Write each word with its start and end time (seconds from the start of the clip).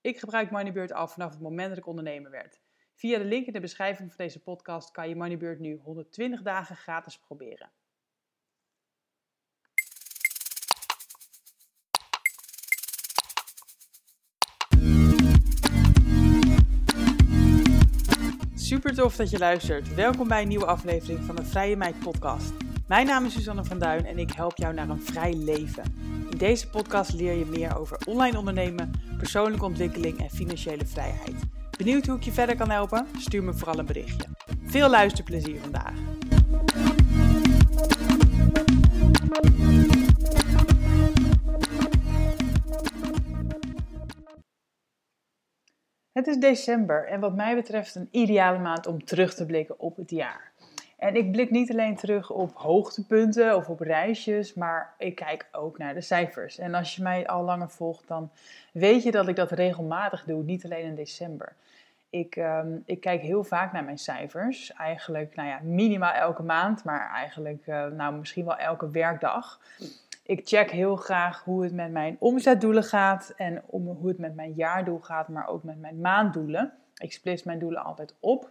Ik 0.00 0.18
gebruik 0.18 0.50
Moneybird 0.50 0.92
al 0.92 1.08
vanaf 1.08 1.30
het 1.30 1.40
moment 1.40 1.68
dat 1.68 1.78
ik 1.78 1.86
ondernemer 1.86 2.30
werd. 2.30 2.60
Via 2.94 3.18
de 3.18 3.24
link 3.24 3.46
in 3.46 3.52
de 3.52 3.60
beschrijving 3.60 4.08
van 4.08 4.24
deze 4.24 4.42
podcast 4.42 4.90
kan 4.90 5.08
je 5.08 5.16
Moneybird 5.16 5.58
nu 5.58 5.76
120 5.76 6.42
dagen 6.42 6.76
gratis 6.76 7.18
proberen. 7.18 7.70
Super 18.54 18.94
tof 18.94 19.16
dat 19.16 19.30
je 19.30 19.38
luistert. 19.38 19.94
Welkom 19.94 20.28
bij 20.28 20.42
een 20.42 20.48
nieuwe 20.48 20.66
aflevering 20.66 21.24
van 21.24 21.36
de 21.36 21.44
Vrije 21.44 21.76
Meid 21.76 21.98
podcast. 21.98 22.67
Mijn 22.88 23.06
naam 23.06 23.24
is 23.24 23.32
Susanne 23.32 23.64
van 23.64 23.78
Duin 23.78 24.06
en 24.06 24.18
ik 24.18 24.32
help 24.32 24.56
jou 24.56 24.74
naar 24.74 24.88
een 24.88 25.02
vrij 25.02 25.34
leven. 25.34 25.82
In 26.30 26.38
deze 26.38 26.68
podcast 26.68 27.12
leer 27.12 27.32
je 27.32 27.44
meer 27.44 27.78
over 27.78 27.98
online 28.06 28.38
ondernemen, 28.38 28.90
persoonlijke 29.18 29.64
ontwikkeling 29.64 30.20
en 30.20 30.30
financiële 30.30 30.86
vrijheid. 30.86 31.34
Benieuwd 31.76 32.06
hoe 32.06 32.16
ik 32.16 32.22
je 32.22 32.32
verder 32.32 32.56
kan 32.56 32.70
helpen? 32.70 33.06
Stuur 33.18 33.42
me 33.42 33.52
vooral 33.52 33.78
een 33.78 33.86
berichtje. 33.86 34.28
Veel 34.64 34.88
luisterplezier 34.88 35.60
vandaag. 35.60 35.92
Het 46.12 46.26
is 46.26 46.36
december 46.36 47.06
en 47.06 47.20
wat 47.20 47.34
mij 47.34 47.54
betreft 47.54 47.94
een 47.94 48.08
ideale 48.10 48.58
maand 48.58 48.86
om 48.86 49.04
terug 49.04 49.34
te 49.34 49.46
blikken 49.46 49.80
op 49.80 49.96
het 49.96 50.10
jaar. 50.10 50.47
En 50.98 51.14
ik 51.14 51.32
blik 51.32 51.50
niet 51.50 51.70
alleen 51.70 51.96
terug 51.96 52.30
op 52.30 52.50
hoogtepunten 52.54 53.56
of 53.56 53.68
op 53.68 53.80
reisjes, 53.80 54.54
maar 54.54 54.94
ik 54.98 55.14
kijk 55.14 55.48
ook 55.52 55.78
naar 55.78 55.94
de 55.94 56.00
cijfers. 56.00 56.58
En 56.58 56.74
als 56.74 56.96
je 56.96 57.02
mij 57.02 57.26
al 57.26 57.44
langer 57.44 57.70
volgt, 57.70 58.08
dan 58.08 58.30
weet 58.72 59.02
je 59.02 59.10
dat 59.10 59.28
ik 59.28 59.36
dat 59.36 59.50
regelmatig 59.50 60.24
doe, 60.24 60.42
niet 60.42 60.64
alleen 60.64 60.84
in 60.84 60.94
december. 60.94 61.52
Ik, 62.10 62.36
ehm, 62.36 62.68
ik 62.84 63.00
kijk 63.00 63.20
heel 63.20 63.44
vaak 63.44 63.72
naar 63.72 63.84
mijn 63.84 63.98
cijfers. 63.98 64.72
Eigenlijk, 64.72 65.34
nou 65.34 65.48
ja, 65.48 65.58
minimaal 65.62 66.12
elke 66.12 66.42
maand, 66.42 66.84
maar 66.84 67.10
eigenlijk 67.14 67.66
uh, 67.66 67.86
nou, 67.86 68.14
misschien 68.14 68.44
wel 68.44 68.56
elke 68.56 68.90
werkdag. 68.90 69.60
Ik 70.22 70.48
check 70.48 70.70
heel 70.70 70.96
graag 70.96 71.44
hoe 71.44 71.62
het 71.62 71.72
met 71.72 71.90
mijn 71.90 72.16
omzetdoelen 72.18 72.84
gaat 72.84 73.32
en 73.36 73.62
hoe 73.66 74.08
het 74.08 74.18
met 74.18 74.34
mijn 74.34 74.52
jaardoel 74.52 74.98
gaat, 74.98 75.28
maar 75.28 75.48
ook 75.48 75.62
met 75.62 75.80
mijn 75.80 76.00
maanddoelen. 76.00 76.72
Ik 76.96 77.12
splits 77.12 77.42
mijn 77.42 77.58
doelen 77.58 77.84
altijd 77.84 78.14
op. 78.20 78.50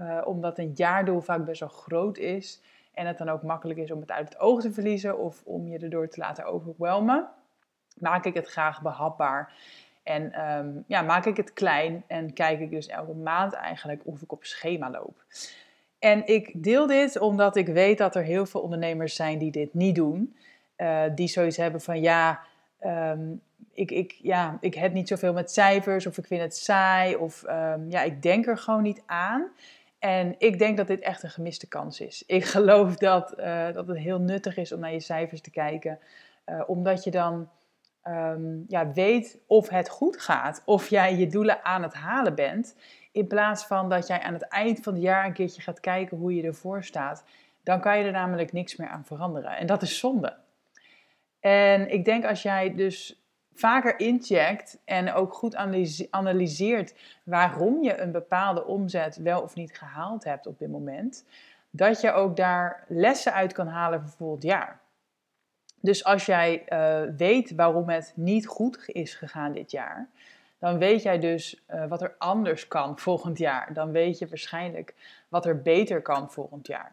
Uh, 0.00 0.20
omdat 0.24 0.58
een 0.58 0.72
jaardoel 0.74 1.20
vaak 1.20 1.44
best 1.44 1.60
wel 1.60 1.68
groot 1.68 2.18
is 2.18 2.60
en 2.94 3.06
het 3.06 3.18
dan 3.18 3.28
ook 3.28 3.42
makkelijk 3.42 3.78
is 3.78 3.90
om 3.90 4.00
het 4.00 4.10
uit 4.10 4.28
het 4.28 4.40
oog 4.40 4.60
te 4.60 4.72
verliezen 4.72 5.18
of 5.18 5.42
om 5.44 5.68
je 5.68 5.78
erdoor 5.78 6.08
te 6.08 6.20
laten 6.20 6.44
overwelmen, 6.44 7.28
maak 7.98 8.24
ik 8.24 8.34
het 8.34 8.48
graag 8.48 8.82
behapbaar. 8.82 9.52
En 10.02 10.50
um, 10.50 10.84
ja, 10.86 11.02
maak 11.02 11.26
ik 11.26 11.36
het 11.36 11.52
klein 11.52 12.04
en 12.06 12.32
kijk 12.32 12.60
ik 12.60 12.70
dus 12.70 12.86
elke 12.86 13.12
maand 13.12 13.52
eigenlijk 13.52 14.00
of 14.04 14.22
ik 14.22 14.32
op 14.32 14.44
schema 14.44 14.90
loop. 14.90 15.24
En 15.98 16.26
ik 16.26 16.62
deel 16.62 16.86
dit 16.86 17.18
omdat 17.18 17.56
ik 17.56 17.66
weet 17.66 17.98
dat 17.98 18.14
er 18.14 18.22
heel 18.22 18.46
veel 18.46 18.60
ondernemers 18.60 19.14
zijn 19.14 19.38
die 19.38 19.50
dit 19.50 19.74
niet 19.74 19.94
doen. 19.94 20.36
Uh, 20.76 21.02
die 21.14 21.28
zoiets 21.28 21.56
hebben 21.56 21.80
van 21.80 22.00
ja, 22.00 22.40
um, 22.84 23.40
ik, 23.72 23.90
ik, 23.90 24.18
ja, 24.22 24.58
ik 24.60 24.74
heb 24.74 24.92
niet 24.92 25.08
zoveel 25.08 25.32
met 25.32 25.52
cijfers 25.52 26.06
of 26.06 26.18
ik 26.18 26.26
vind 26.26 26.40
het 26.40 26.56
saai 26.56 27.16
of 27.16 27.42
um, 27.42 27.90
ja, 27.90 28.02
ik 28.02 28.22
denk 28.22 28.46
er 28.46 28.58
gewoon 28.58 28.82
niet 28.82 29.02
aan. 29.06 29.46
En 29.98 30.34
ik 30.38 30.58
denk 30.58 30.76
dat 30.76 30.86
dit 30.86 31.00
echt 31.00 31.22
een 31.22 31.30
gemiste 31.30 31.68
kans 31.68 32.00
is. 32.00 32.22
Ik 32.26 32.44
geloof 32.56 32.96
dat, 32.96 33.34
uh, 33.38 33.72
dat 33.72 33.86
het 33.86 33.98
heel 33.98 34.20
nuttig 34.20 34.56
is 34.56 34.72
om 34.72 34.80
naar 34.80 34.92
je 34.92 35.00
cijfers 35.00 35.40
te 35.40 35.50
kijken, 35.50 35.98
uh, 36.46 36.62
omdat 36.66 37.04
je 37.04 37.10
dan 37.10 37.48
um, 38.04 38.64
ja, 38.68 38.92
weet 38.92 39.38
of 39.46 39.68
het 39.68 39.88
goed 39.88 40.20
gaat, 40.20 40.62
of 40.64 40.88
jij 40.88 41.16
je 41.16 41.26
doelen 41.26 41.64
aan 41.64 41.82
het 41.82 41.94
halen 41.94 42.34
bent, 42.34 42.76
in 43.12 43.26
plaats 43.26 43.66
van 43.66 43.88
dat 43.88 44.06
jij 44.06 44.20
aan 44.20 44.32
het 44.32 44.48
eind 44.48 44.80
van 44.80 44.92
het 44.92 45.02
jaar 45.02 45.26
een 45.26 45.32
keertje 45.32 45.62
gaat 45.62 45.80
kijken 45.80 46.16
hoe 46.16 46.34
je 46.34 46.42
ervoor 46.42 46.84
staat. 46.84 47.24
Dan 47.62 47.80
kan 47.80 47.98
je 47.98 48.04
er 48.04 48.12
namelijk 48.12 48.52
niks 48.52 48.76
meer 48.76 48.88
aan 48.88 49.04
veranderen. 49.04 49.56
En 49.56 49.66
dat 49.66 49.82
is 49.82 49.98
zonde. 49.98 50.36
En 51.40 51.92
ik 51.92 52.04
denk 52.04 52.24
als 52.24 52.42
jij 52.42 52.74
dus 52.74 53.27
vaker 53.58 53.98
incheckt 53.98 54.78
en 54.84 55.12
ook 55.12 55.34
goed 55.34 55.56
analyseert 56.10 56.94
waarom 57.22 57.82
je 57.82 58.00
een 58.00 58.12
bepaalde 58.12 58.64
omzet 58.66 59.16
wel 59.16 59.42
of 59.42 59.54
niet 59.54 59.78
gehaald 59.78 60.24
hebt 60.24 60.46
op 60.46 60.58
dit 60.58 60.70
moment, 60.70 61.24
dat 61.70 62.00
je 62.00 62.12
ook 62.12 62.36
daar 62.36 62.84
lessen 62.88 63.32
uit 63.32 63.52
kan 63.52 63.66
halen 63.66 64.00
voor 64.00 64.10
volgend 64.10 64.42
jaar. 64.42 64.80
Dus 65.80 66.04
als 66.04 66.26
jij 66.26 66.64
uh, 66.68 67.16
weet 67.16 67.54
waarom 67.54 67.88
het 67.88 68.12
niet 68.16 68.46
goed 68.46 68.82
is 68.86 69.14
gegaan 69.14 69.52
dit 69.52 69.70
jaar, 69.70 70.08
dan 70.58 70.78
weet 70.78 71.02
jij 71.02 71.18
dus 71.18 71.62
uh, 71.70 71.86
wat 71.86 72.02
er 72.02 72.14
anders 72.18 72.68
kan 72.68 72.98
volgend 72.98 73.38
jaar. 73.38 73.72
Dan 73.72 73.90
weet 73.90 74.18
je 74.18 74.28
waarschijnlijk 74.28 74.94
wat 75.28 75.46
er 75.46 75.62
beter 75.62 76.02
kan 76.02 76.30
volgend 76.30 76.66
jaar. 76.66 76.92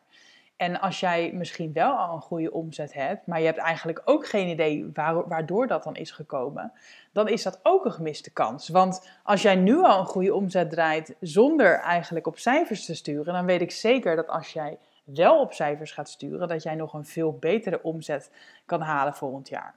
En 0.58 0.80
als 0.80 1.00
jij 1.00 1.32
misschien 1.34 1.74
wel 1.74 1.92
al 1.94 2.16
een 2.16 2.22
goede 2.22 2.52
omzet 2.52 2.94
hebt, 2.94 3.28
maar 3.28 3.40
je 3.40 3.46
hebt 3.46 3.58
eigenlijk 3.58 4.02
ook 4.06 4.28
geen 4.28 4.48
idee 4.48 4.90
waardoor 5.28 5.68
dat 5.68 5.84
dan 5.84 5.96
is 5.96 6.12
gekomen, 6.12 6.72
dan 7.12 7.28
is 7.28 7.44
dat 7.44 7.60
ook 7.64 7.86
een 7.86 7.92
gemiste 7.92 8.32
kans. 8.32 8.70
Want 8.70 9.10
als 9.24 9.42
jij 9.42 9.56
nu 9.56 9.84
al 9.84 10.00
een 10.00 10.06
goede 10.06 10.34
omzet 10.34 10.70
draait 10.70 11.16
zonder 11.20 11.80
eigenlijk 11.80 12.28
op 12.28 12.38
cijfers 12.38 12.86
te 12.86 12.96
sturen, 12.96 13.34
dan 13.34 13.46
weet 13.46 13.62
ik 13.62 13.72
zeker 13.72 14.16
dat 14.16 14.28
als 14.28 14.54
jij 14.54 14.78
wel 15.04 15.40
op 15.40 15.54
cijfers 15.54 15.92
gaat 15.92 16.10
sturen, 16.10 16.48
dat 16.48 16.64
jij 16.64 16.76
nog 16.76 16.94
een 16.94 17.06
veel 17.06 17.38
betere 17.38 17.84
omzet 17.84 18.32
kan 18.66 18.82
halen 18.82 19.14
volgend 19.14 19.50
jaar. 19.50 19.76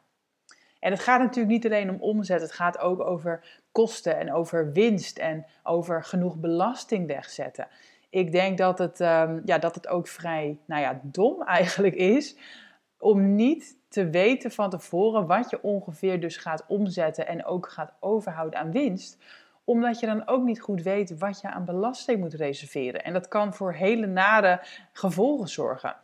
En 0.81 0.91
het 0.91 1.01
gaat 1.01 1.21
natuurlijk 1.21 1.55
niet 1.55 1.65
alleen 1.65 1.91
om 1.91 2.01
omzet, 2.01 2.41
het 2.41 2.53
gaat 2.53 2.79
ook 2.79 3.01
over 3.01 3.61
kosten 3.73 4.17
en 4.17 4.33
over 4.33 4.73
winst 4.73 5.19
en 5.19 5.47
over 5.63 6.05
genoeg 6.05 6.37
belasting 6.37 7.07
wegzetten 7.07 7.69
ik 8.11 8.33
denk 8.33 8.59
dat 8.59 8.79
het, 8.79 9.01
um, 9.01 9.43
ja, 9.45 9.59
dat 9.59 9.75
het 9.75 9.89
ook 9.89 10.09
vrij 10.09 10.59
nou 10.65 10.83
ja, 10.83 11.01
dom 11.03 11.43
eigenlijk 11.59 11.95
is 11.95 12.37
om 12.99 13.35
niet 13.35 13.77
te 13.89 14.11
weten 14.11 14.51
van 14.51 14.71
tevoren 14.71 15.27
wat 15.27 15.51
je 15.51 15.63
ongeveer 15.63 16.21
dus 16.21 16.37
gaat 16.37 16.65
omzetten 16.69 17.27
en 17.27 17.45
ook 17.45 17.69
gaat 17.69 17.93
overhouden 18.01 18.59
aan 18.59 18.73
winst 18.73 19.19
omdat 19.69 20.01
je 20.01 20.07
dan 20.07 20.27
ook 20.27 20.45
niet 20.45 20.61
goed 20.61 20.83
weet 20.83 21.19
wat 21.19 21.41
je 21.41 21.51
aan 21.51 21.65
belasting 21.65 22.21
moet 22.21 22.35
reserveren. 22.35 23.05
En 23.05 23.13
dat 23.13 23.29
kan 23.29 23.55
voor 23.55 23.73
hele 23.73 24.07
nare 24.07 24.61
gevolgen 24.93 25.49
zorgen. 25.49 25.97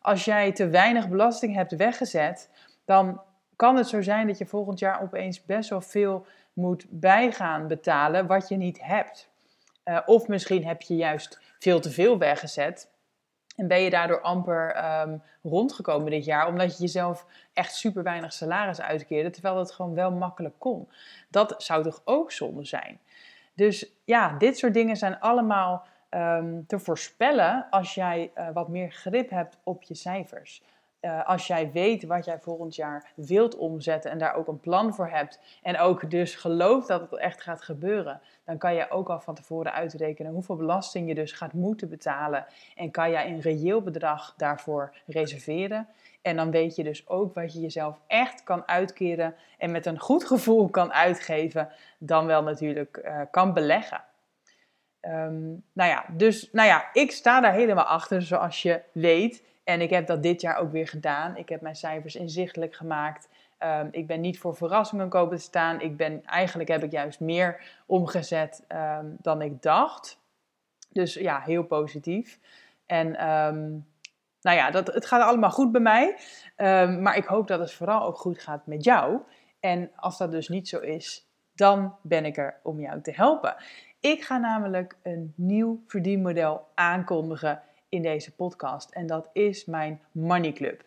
Als 0.00 0.24
jij 0.24 0.52
te 0.52 0.68
weinig 0.68 1.08
belasting 1.08 1.54
hebt 1.54 1.76
weggezet, 1.76 2.50
dan 2.84 3.20
kan 3.56 3.76
het 3.76 3.88
zo 3.88 4.02
zijn 4.02 4.26
dat 4.26 4.38
je 4.38 4.46
volgend 4.46 4.78
jaar 4.78 5.02
opeens 5.02 5.44
best 5.44 5.70
wel 5.70 5.80
veel 5.80 6.26
moet 6.52 6.86
bijgaan 6.88 7.66
betalen 7.66 8.26
wat 8.26 8.48
je 8.48 8.56
niet 8.56 8.82
hebt. 8.82 9.30
Uh, 9.88 9.98
of 10.06 10.28
misschien 10.28 10.66
heb 10.66 10.82
je 10.82 10.96
juist 10.96 11.40
veel 11.58 11.80
te 11.80 11.90
veel 11.90 12.18
weggezet. 12.18 12.90
En 13.56 13.68
ben 13.68 13.80
je 13.80 13.90
daardoor 13.90 14.20
amper 14.20 14.84
um, 15.00 15.22
rondgekomen 15.42 16.10
dit 16.10 16.24
jaar, 16.24 16.46
omdat 16.46 16.76
je 16.76 16.82
jezelf 16.82 17.26
echt 17.52 17.74
super 17.74 18.02
weinig 18.02 18.32
salaris 18.32 18.80
uitkeerde, 18.80 19.30
terwijl 19.30 19.54
dat 19.54 19.72
gewoon 19.72 19.94
wel 19.94 20.10
makkelijk 20.10 20.54
kon. 20.58 20.88
Dat 21.30 21.54
zou 21.58 21.82
toch 21.82 22.02
ook 22.04 22.32
zonde 22.32 22.64
zijn? 22.64 23.00
Dus 23.54 23.92
ja, 24.04 24.36
dit 24.38 24.58
soort 24.58 24.74
dingen 24.74 24.96
zijn 24.96 25.20
allemaal 25.20 25.86
um, 26.10 26.66
te 26.66 26.78
voorspellen 26.78 27.66
als 27.70 27.94
jij 27.94 28.30
uh, 28.34 28.48
wat 28.52 28.68
meer 28.68 28.90
grip 28.90 29.30
hebt 29.30 29.58
op 29.62 29.82
je 29.82 29.94
cijfers. 29.94 30.62
Uh, 31.00 31.26
als 31.26 31.46
jij 31.46 31.70
weet 31.72 32.04
wat 32.04 32.24
jij 32.24 32.38
volgend 32.38 32.74
jaar 32.74 33.12
wilt 33.14 33.56
omzetten 33.56 34.10
en 34.10 34.18
daar 34.18 34.34
ook 34.34 34.48
een 34.48 34.60
plan 34.60 34.94
voor 34.94 35.08
hebt 35.08 35.40
en 35.62 35.78
ook 35.78 36.10
dus 36.10 36.34
gelooft 36.34 36.88
dat 36.88 37.00
het 37.00 37.20
echt 37.20 37.42
gaat 37.42 37.62
gebeuren, 37.62 38.20
dan 38.44 38.58
kan 38.58 38.74
je 38.74 38.90
ook 38.90 39.08
al 39.08 39.20
van 39.20 39.34
tevoren 39.34 39.72
uitrekenen 39.72 40.32
hoeveel 40.32 40.56
belasting 40.56 41.08
je 41.08 41.14
dus 41.14 41.32
gaat 41.32 41.52
moeten 41.52 41.88
betalen 41.88 42.46
en 42.76 42.90
kan 42.90 43.10
jij 43.10 43.26
een 43.26 43.40
reëel 43.40 43.82
bedrag 43.82 44.34
daarvoor 44.36 44.96
reserveren. 45.06 45.88
En 46.22 46.36
dan 46.36 46.50
weet 46.50 46.76
je 46.76 46.84
dus 46.84 47.08
ook 47.08 47.34
wat 47.34 47.52
je 47.52 47.60
jezelf 47.60 47.98
echt 48.06 48.42
kan 48.42 48.68
uitkeren 48.68 49.34
en 49.58 49.70
met 49.70 49.86
een 49.86 49.98
goed 49.98 50.24
gevoel 50.24 50.68
kan 50.68 50.92
uitgeven, 50.92 51.68
dan 51.98 52.26
wel 52.26 52.42
natuurlijk 52.42 53.00
uh, 53.04 53.20
kan 53.30 53.52
beleggen. 53.52 54.04
Um, 55.00 55.64
nou 55.72 55.90
ja, 55.90 56.04
dus 56.12 56.48
nou 56.52 56.68
ja, 56.68 56.88
ik 56.92 57.10
sta 57.10 57.40
daar 57.40 57.52
helemaal 57.52 57.84
achter, 57.84 58.22
zoals 58.22 58.62
je 58.62 58.80
weet. 58.92 59.46
En 59.68 59.80
ik 59.80 59.90
heb 59.90 60.06
dat 60.06 60.22
dit 60.22 60.40
jaar 60.40 60.56
ook 60.56 60.72
weer 60.72 60.88
gedaan. 60.88 61.36
Ik 61.36 61.48
heb 61.48 61.60
mijn 61.60 61.76
cijfers 61.76 62.16
inzichtelijk 62.16 62.74
gemaakt. 62.74 63.28
Ehm, 63.58 63.88
ik 63.90 64.06
ben 64.06 64.20
niet 64.20 64.38
voor 64.38 64.56
verrassingen 64.56 65.08
kopen 65.08 65.36
te 65.36 65.42
staan. 65.42 65.80
Ik 65.80 65.96
ben, 65.96 66.24
eigenlijk 66.24 66.68
heb 66.68 66.82
ik 66.82 66.90
juist 66.90 67.20
meer 67.20 67.60
omgezet 67.86 68.64
ehm, 68.68 69.06
dan 69.18 69.42
ik 69.42 69.62
dacht. 69.62 70.18
Dus 70.92 71.14
ja, 71.14 71.40
heel 71.40 71.64
positief. 71.64 72.38
En 72.86 73.16
ehm, 73.16 73.68
nou 74.40 74.56
ja, 74.56 74.70
dat, 74.70 74.86
het 74.86 75.06
gaat 75.06 75.22
allemaal 75.22 75.50
goed 75.50 75.72
bij 75.72 75.80
mij. 75.80 76.16
maar 77.00 77.16
ik 77.16 77.24
hoop 77.24 77.46
dat 77.46 77.60
het 77.60 77.72
vooral 77.72 78.02
ook 78.02 78.18
goed 78.18 78.38
gaat 78.38 78.66
met 78.66 78.84
jou. 78.84 79.18
En 79.60 79.90
als 79.96 80.18
dat 80.18 80.30
dus 80.30 80.48
niet 80.48 80.68
zo 80.68 80.78
is, 80.78 81.26
dan 81.54 81.96
ben 82.02 82.24
ik 82.24 82.36
er 82.36 82.60
om 82.62 82.80
jou 82.80 83.00
te 83.00 83.12
helpen. 83.14 83.56
Ik 84.00 84.22
ga 84.22 84.38
namelijk 84.38 84.96
een 85.02 85.32
nieuw 85.36 85.82
verdienmodel 85.86 86.68
aankondigen 86.74 87.62
in 87.88 88.02
deze 88.02 88.34
podcast. 88.34 88.90
En 88.90 89.06
dat 89.06 89.30
is 89.32 89.64
mijn 89.64 90.00
Money 90.12 90.52
Club. 90.52 90.84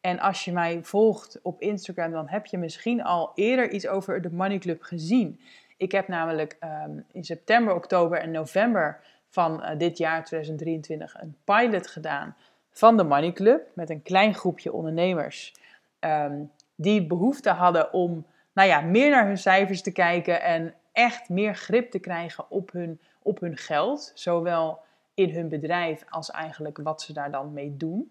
En 0.00 0.18
als 0.18 0.44
je 0.44 0.52
mij 0.52 0.78
volgt 0.82 1.38
op 1.42 1.60
Instagram, 1.60 2.10
dan 2.10 2.28
heb 2.28 2.46
je 2.46 2.58
misschien 2.58 3.02
al 3.02 3.32
eerder 3.34 3.70
iets 3.70 3.86
over 3.86 4.22
de 4.22 4.32
Money 4.32 4.58
Club 4.58 4.82
gezien. 4.82 5.40
Ik 5.76 5.92
heb 5.92 6.08
namelijk 6.08 6.56
ehm, 6.60 6.98
in 7.12 7.24
september, 7.24 7.74
oktober 7.74 8.18
en 8.18 8.30
november 8.30 9.00
van 9.28 9.62
uh, 9.62 9.78
dit 9.78 9.98
jaar 9.98 10.24
2023 10.24 11.20
een 11.20 11.36
pilot 11.44 11.86
gedaan 11.86 12.36
van 12.70 12.96
de 12.96 13.04
Money 13.04 13.32
Club 13.32 13.66
met 13.74 13.90
een 13.90 14.02
klein 14.02 14.34
groepje 14.34 14.72
ondernemers 14.72 15.54
um, 16.00 16.50
die 16.74 17.06
behoefte 17.06 17.50
hadden 17.50 17.92
om 17.92 18.26
nou 18.52 18.68
ja, 18.68 18.80
meer 18.80 19.10
naar 19.10 19.26
hun 19.26 19.38
cijfers 19.38 19.82
te 19.82 19.92
kijken 19.92 20.42
en 20.42 20.74
echt 20.92 21.28
meer 21.28 21.54
grip 21.54 21.90
te 21.90 21.98
krijgen 21.98 22.50
op 22.50 22.72
hun, 22.72 23.00
op 23.22 23.40
hun 23.40 23.56
geld, 23.56 24.12
zowel 24.14 24.78
in 25.16 25.30
hun 25.30 25.48
bedrijf 25.48 26.04
als 26.10 26.30
eigenlijk 26.30 26.78
wat 26.82 27.02
ze 27.02 27.12
daar 27.12 27.30
dan 27.30 27.52
mee 27.52 27.76
doen. 27.76 28.10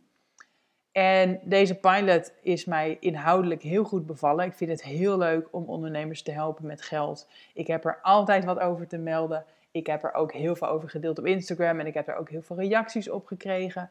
En 0.92 1.40
deze 1.44 1.76
pilot 1.76 2.32
is 2.42 2.66
mij 2.66 2.98
inhoudelijk 3.00 3.62
heel 3.62 3.84
goed 3.84 4.06
bevallen. 4.06 4.46
Ik 4.46 4.54
vind 4.54 4.72
het 4.72 4.84
heel 4.84 5.18
leuk 5.18 5.48
om 5.52 5.64
ondernemers 5.66 6.22
te 6.22 6.32
helpen 6.32 6.66
met 6.66 6.82
geld. 6.82 7.28
Ik 7.54 7.68
heb 7.68 7.86
er 7.86 8.00
altijd 8.02 8.46
wat 8.46 8.60
over 8.60 8.88
te 8.88 8.98
melden. 8.98 9.46
Ik 9.72 9.88
heb 9.88 10.04
er 10.04 10.14
ook 10.14 10.34
heel 10.34 10.56
veel 10.56 10.68
over 10.68 10.90
gedeeld 10.90 11.20
op 11.20 11.26
Instagram 11.26 11.80
en 11.80 11.86
ik 11.86 11.94
heb 11.94 12.08
er 12.08 12.16
ook 12.16 12.30
heel 12.30 12.42
veel 12.42 12.56
reacties 12.56 13.10
op 13.10 13.26
gekregen. 13.26 13.90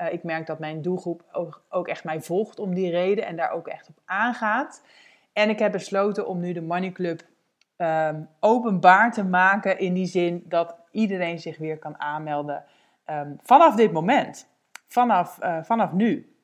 Uh, 0.00 0.12
ik 0.12 0.22
merk 0.22 0.46
dat 0.46 0.58
mijn 0.58 0.82
doelgroep 0.82 1.24
ook, 1.32 1.62
ook, 1.68 1.88
echt 1.88 2.04
mij 2.04 2.20
volgt 2.20 2.58
om 2.58 2.74
die 2.74 2.90
reden 2.90 3.26
en 3.26 3.36
daar 3.36 3.50
ook 3.50 3.68
echt 3.68 3.88
op 3.88 3.98
aangaat. 4.04 4.82
En 5.32 5.48
ik 5.48 5.58
heb 5.58 5.72
besloten 5.72 6.26
om 6.26 6.40
nu 6.40 6.52
de 6.52 6.62
Money 6.62 6.92
Club 6.92 7.22
um, 7.76 8.28
openbaar 8.40 9.12
te 9.12 9.24
maken 9.24 9.78
in 9.78 9.94
die 9.94 10.06
zin 10.06 10.44
dat 10.48 10.76
iedereen 10.90 11.38
zich 11.38 11.58
weer 11.58 11.78
kan 11.78 12.00
aanmelden 12.00 12.64
um, 13.10 13.38
vanaf 13.42 13.74
dit 13.74 13.92
moment. 13.92 14.48
Vanaf, 14.86 15.38
uh, 15.42 15.62
vanaf 15.62 15.92
nu. 15.92 16.36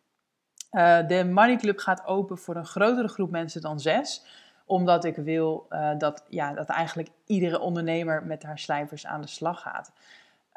Uh, 0.73 1.07
de 1.07 1.25
Money 1.25 1.57
Club 1.57 1.79
gaat 1.79 2.07
open 2.07 2.39
voor 2.39 2.57
een 2.57 2.67
grotere 2.67 3.09
groep 3.09 3.31
mensen 3.31 3.61
dan 3.61 3.81
zes. 3.81 4.25
Omdat 4.67 5.05
ik 5.05 5.17
wil 5.17 5.67
uh, 5.71 5.91
dat, 5.99 6.25
ja, 6.29 6.53
dat 6.53 6.69
eigenlijk 6.69 7.09
iedere 7.27 7.61
ondernemer 7.61 8.25
met 8.25 8.43
haar 8.43 8.59
cijfers 8.59 9.07
aan 9.07 9.21
de 9.21 9.27
slag 9.27 9.61
gaat. 9.61 9.93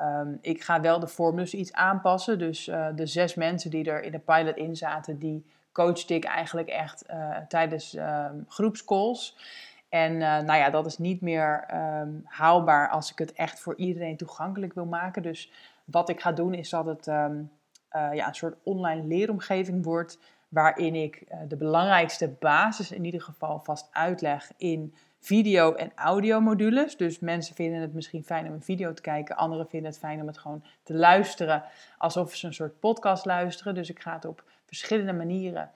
Um, 0.01 0.37
ik 0.41 0.63
ga 0.63 0.81
wel 0.81 0.99
de 0.99 1.07
formules 1.07 1.53
iets 1.53 1.73
aanpassen. 1.73 2.39
Dus 2.39 2.65
de 2.95 3.05
zes 3.05 3.35
mensen 3.35 3.71
die 3.71 3.91
er 3.91 4.03
in 4.03 4.11
de 4.11 4.19
pilot 4.19 4.55
in 4.55 4.75
zaten, 4.75 5.19
die 5.19 5.45
coachte 5.71 6.13
ik 6.13 6.25
eigenlijk 6.25 6.67
echt 6.67 7.05
tijdens 7.47 7.97
groepscalls. 8.47 9.37
En 9.95 10.17
nou 10.17 10.55
ja, 10.55 10.69
dat 10.69 10.85
is 10.85 10.97
niet 10.97 11.21
meer 11.21 11.65
um, 11.73 12.21
haalbaar 12.25 12.89
als 12.89 13.11
ik 13.11 13.17
het 13.17 13.33
echt 13.33 13.59
voor 13.59 13.75
iedereen 13.75 14.17
toegankelijk 14.17 14.73
wil 14.73 14.85
maken. 14.85 15.21
Dus 15.21 15.51
wat 15.85 16.09
ik 16.09 16.21
ga 16.21 16.31
doen 16.31 16.53
is 16.53 16.69
dat 16.69 16.85
het 16.85 17.07
uh, 17.07 17.29
ja, 17.91 18.27
een 18.27 18.35
soort 18.35 18.55
online 18.63 19.07
leeromgeving 19.07 19.83
wordt. 19.83 20.19
Waarin 20.49 20.95
ik 20.95 21.23
uh, 21.27 21.37
de 21.47 21.55
belangrijkste 21.55 22.29
basis 22.29 22.91
in 22.91 23.05
ieder 23.05 23.21
geval 23.21 23.59
vast 23.59 23.87
uitleg 23.91 24.51
in 24.57 24.93
video- 25.19 25.73
en 25.73 25.91
audio-modules. 25.95 26.97
Dus 26.97 27.19
mensen 27.19 27.55
vinden 27.55 27.81
het 27.81 27.93
misschien 27.93 28.23
fijn 28.23 28.47
om 28.47 28.53
een 28.53 28.63
video 28.63 28.93
te 28.93 29.01
kijken. 29.01 29.35
Anderen 29.35 29.67
vinden 29.67 29.89
het 29.89 29.99
fijn 29.99 30.21
om 30.21 30.27
het 30.27 30.37
gewoon 30.37 30.63
te 30.83 30.93
luisteren. 30.93 31.63
Alsof 31.97 32.35
ze 32.35 32.47
een 32.47 32.53
soort 32.53 32.79
podcast 32.79 33.25
luisteren. 33.25 33.73
Dus 33.73 33.89
ik 33.89 34.01
ga 34.01 34.13
het 34.13 34.25
op 34.25 34.43
verschillende 34.65 35.13
manieren 35.13 35.71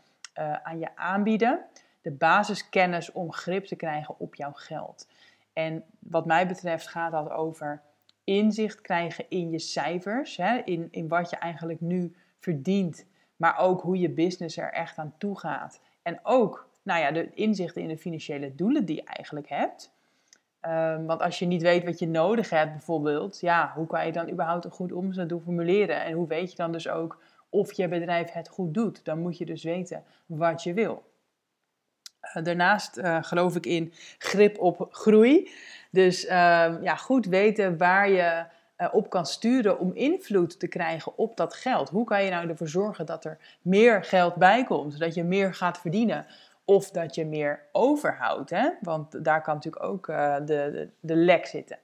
aan 0.64 0.80
je 0.80 0.96
aanbieden. 0.96 1.60
De 2.02 2.12
basiskennis 2.12 3.12
om 3.12 3.34
grip 3.34 3.66
te 3.66 3.76
krijgen 3.76 4.16
op 4.18 4.36
jouw 4.36 4.54
geld. 4.54 5.08
En 5.54 5.84
wat 6.00 6.26
mij 6.26 6.48
betreft 6.48 6.88
gaat 6.88 7.12
dat 7.12 7.30
over 7.30 7.82
inzicht 8.24 8.82
krijgen 8.82 9.26
in 9.30 9.50
je 9.50 9.60
cijfers, 9.60 10.38
hè, 10.38 10.62
in, 10.66 10.88
in 10.92 11.08
wat 11.08 11.30
je 11.30 11.36
eigenlijk 11.36 11.82
nu 11.82 12.16
verdient, 12.40 13.06
maar 13.36 13.58
ook 13.58 13.82
hoe 13.82 14.00
je 14.00 14.10
business 14.10 14.58
er 14.58 14.72
echt 14.72 14.98
aan 14.98 15.14
toe 15.18 15.40
gaat. 15.40 15.82
En 16.02 16.20
ook 16.24 16.70
nou 16.84 17.02
ja, 17.02 17.12
de 17.12 17.34
inzichten 17.34 17.82
in 17.82 17.88
de 17.88 17.98
financiële 17.98 18.56
doelen 18.56 18.86
die 18.86 18.96
je 18.96 19.04
eigenlijk 19.04 19.50
hebt. 19.50 19.92
Um, 20.62 21.06
want 21.06 21.22
als 21.22 21.40
je 21.40 21.46
niet 21.46 21.62
weet 21.62 21.84
wat 21.84 22.00
je 22.00 22.08
nodig 22.08 22.50
hebt, 22.50 22.72
bijvoorbeeld, 22.72 23.40
ja, 23.40 23.72
hoe 23.76 23.88
kan 23.88 24.06
je 24.06 24.12
dan 24.12 24.30
überhaupt 24.30 24.66
een 24.66 24.72
goed 24.72 24.92
omzetdoel 24.92 25.40
formuleren? 25.40 26.04
En 26.04 26.14
hoe 26.14 26.28
weet 26.28 26.52
je 26.52 26.58
dan 26.58 26.72
dus 26.72 26.90
ook 26.90 27.22
of 27.50 27.74
je 27.74 27.88
bedrijf 27.88 28.32
het 28.32 28.50
goed 28.50 28.74
doet? 28.74 29.06
Dan 29.06 29.20
moet 29.20 29.38
je 29.38 29.46
dus 29.46 29.64
weten 29.64 30.04
wat 30.26 30.64
je 30.64 30.74
wil. 30.74 31.04
Uh, 32.36 32.44
daarnaast 32.44 32.98
uh, 32.98 33.18
geloof 33.22 33.56
ik 33.56 33.66
in 33.66 33.94
grip 34.18 34.60
op 34.60 34.88
groei. 34.92 35.52
Dus 35.92 36.26
uh, 36.26 36.32
ja, 36.82 36.96
goed 36.96 37.26
weten 37.26 37.78
waar 37.78 38.10
je 38.10 38.44
uh, 38.78 38.88
op 38.92 39.10
kan 39.10 39.26
sturen 39.26 39.80
om 39.80 39.92
invloed 39.94 40.60
te 40.60 40.68
krijgen 40.68 41.18
op 41.18 41.38
dat 41.38 41.54
geld. 41.54 41.90
Hoe 41.90 42.06
kan 42.06 42.24
je 42.24 42.30
nou 42.30 42.50
ervoor 42.50 42.68
zorgen 42.68 43.06
dat 43.06 43.26
er 43.26 43.38
meer 43.62 44.04
geld 44.04 44.36
bij 44.36 44.64
komt, 44.64 45.00
dat 45.00 45.14
je 45.14 45.24
meer 45.24 45.54
gaat 45.54 45.80
verdienen? 45.80 46.26
Of 46.66 46.92
dat 46.92 47.16
je 47.16 47.26
meer 47.26 47.64
overhoudt, 47.72 48.50
hè? 48.50 48.70
want 48.82 49.24
daar 49.24 49.42
kan 49.42 49.56
natuurlijk 49.56 49.84
ook 49.84 50.06
de, 50.06 50.44
de, 50.46 50.90
de 51.00 51.16
lek 51.16 51.46
zitten. 51.46 51.78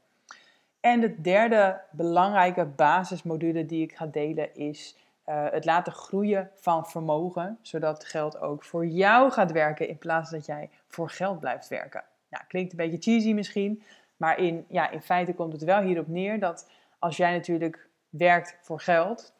En 0.79 0.99
de 0.99 1.21
derde 1.21 1.81
belangrijke 1.91 2.65
basismodule 2.65 3.65
die 3.65 3.83
ik 3.83 3.95
ga 3.95 4.05
delen 4.05 4.55
is 4.55 4.95
uh, 5.29 5.45
het 5.51 5.65
laten 5.65 5.93
groeien 5.93 6.51
van 6.55 6.85
vermogen, 6.85 7.57
zodat 7.61 8.05
geld 8.05 8.39
ook 8.39 8.63
voor 8.63 8.85
jou 8.85 9.31
gaat 9.31 9.51
werken 9.51 9.87
in 9.87 9.97
plaats 9.97 10.29
dat 10.29 10.45
jij 10.45 10.69
voor 10.87 11.09
geld 11.09 11.39
blijft 11.39 11.67
werken. 11.67 12.03
Nou, 12.29 12.43
klinkt 12.47 12.71
een 12.71 12.77
beetje 12.77 13.11
cheesy 13.11 13.33
misschien, 13.33 13.83
maar 14.17 14.39
in, 14.39 14.65
ja, 14.69 14.89
in 14.89 15.01
feite 15.01 15.33
komt 15.33 15.53
het 15.53 15.63
wel 15.63 15.81
hierop 15.81 16.07
neer 16.07 16.39
dat 16.39 16.69
als 16.99 17.17
jij 17.17 17.31
natuurlijk 17.31 17.89
werkt 18.09 18.57
voor 18.61 18.79
geld, 18.79 19.33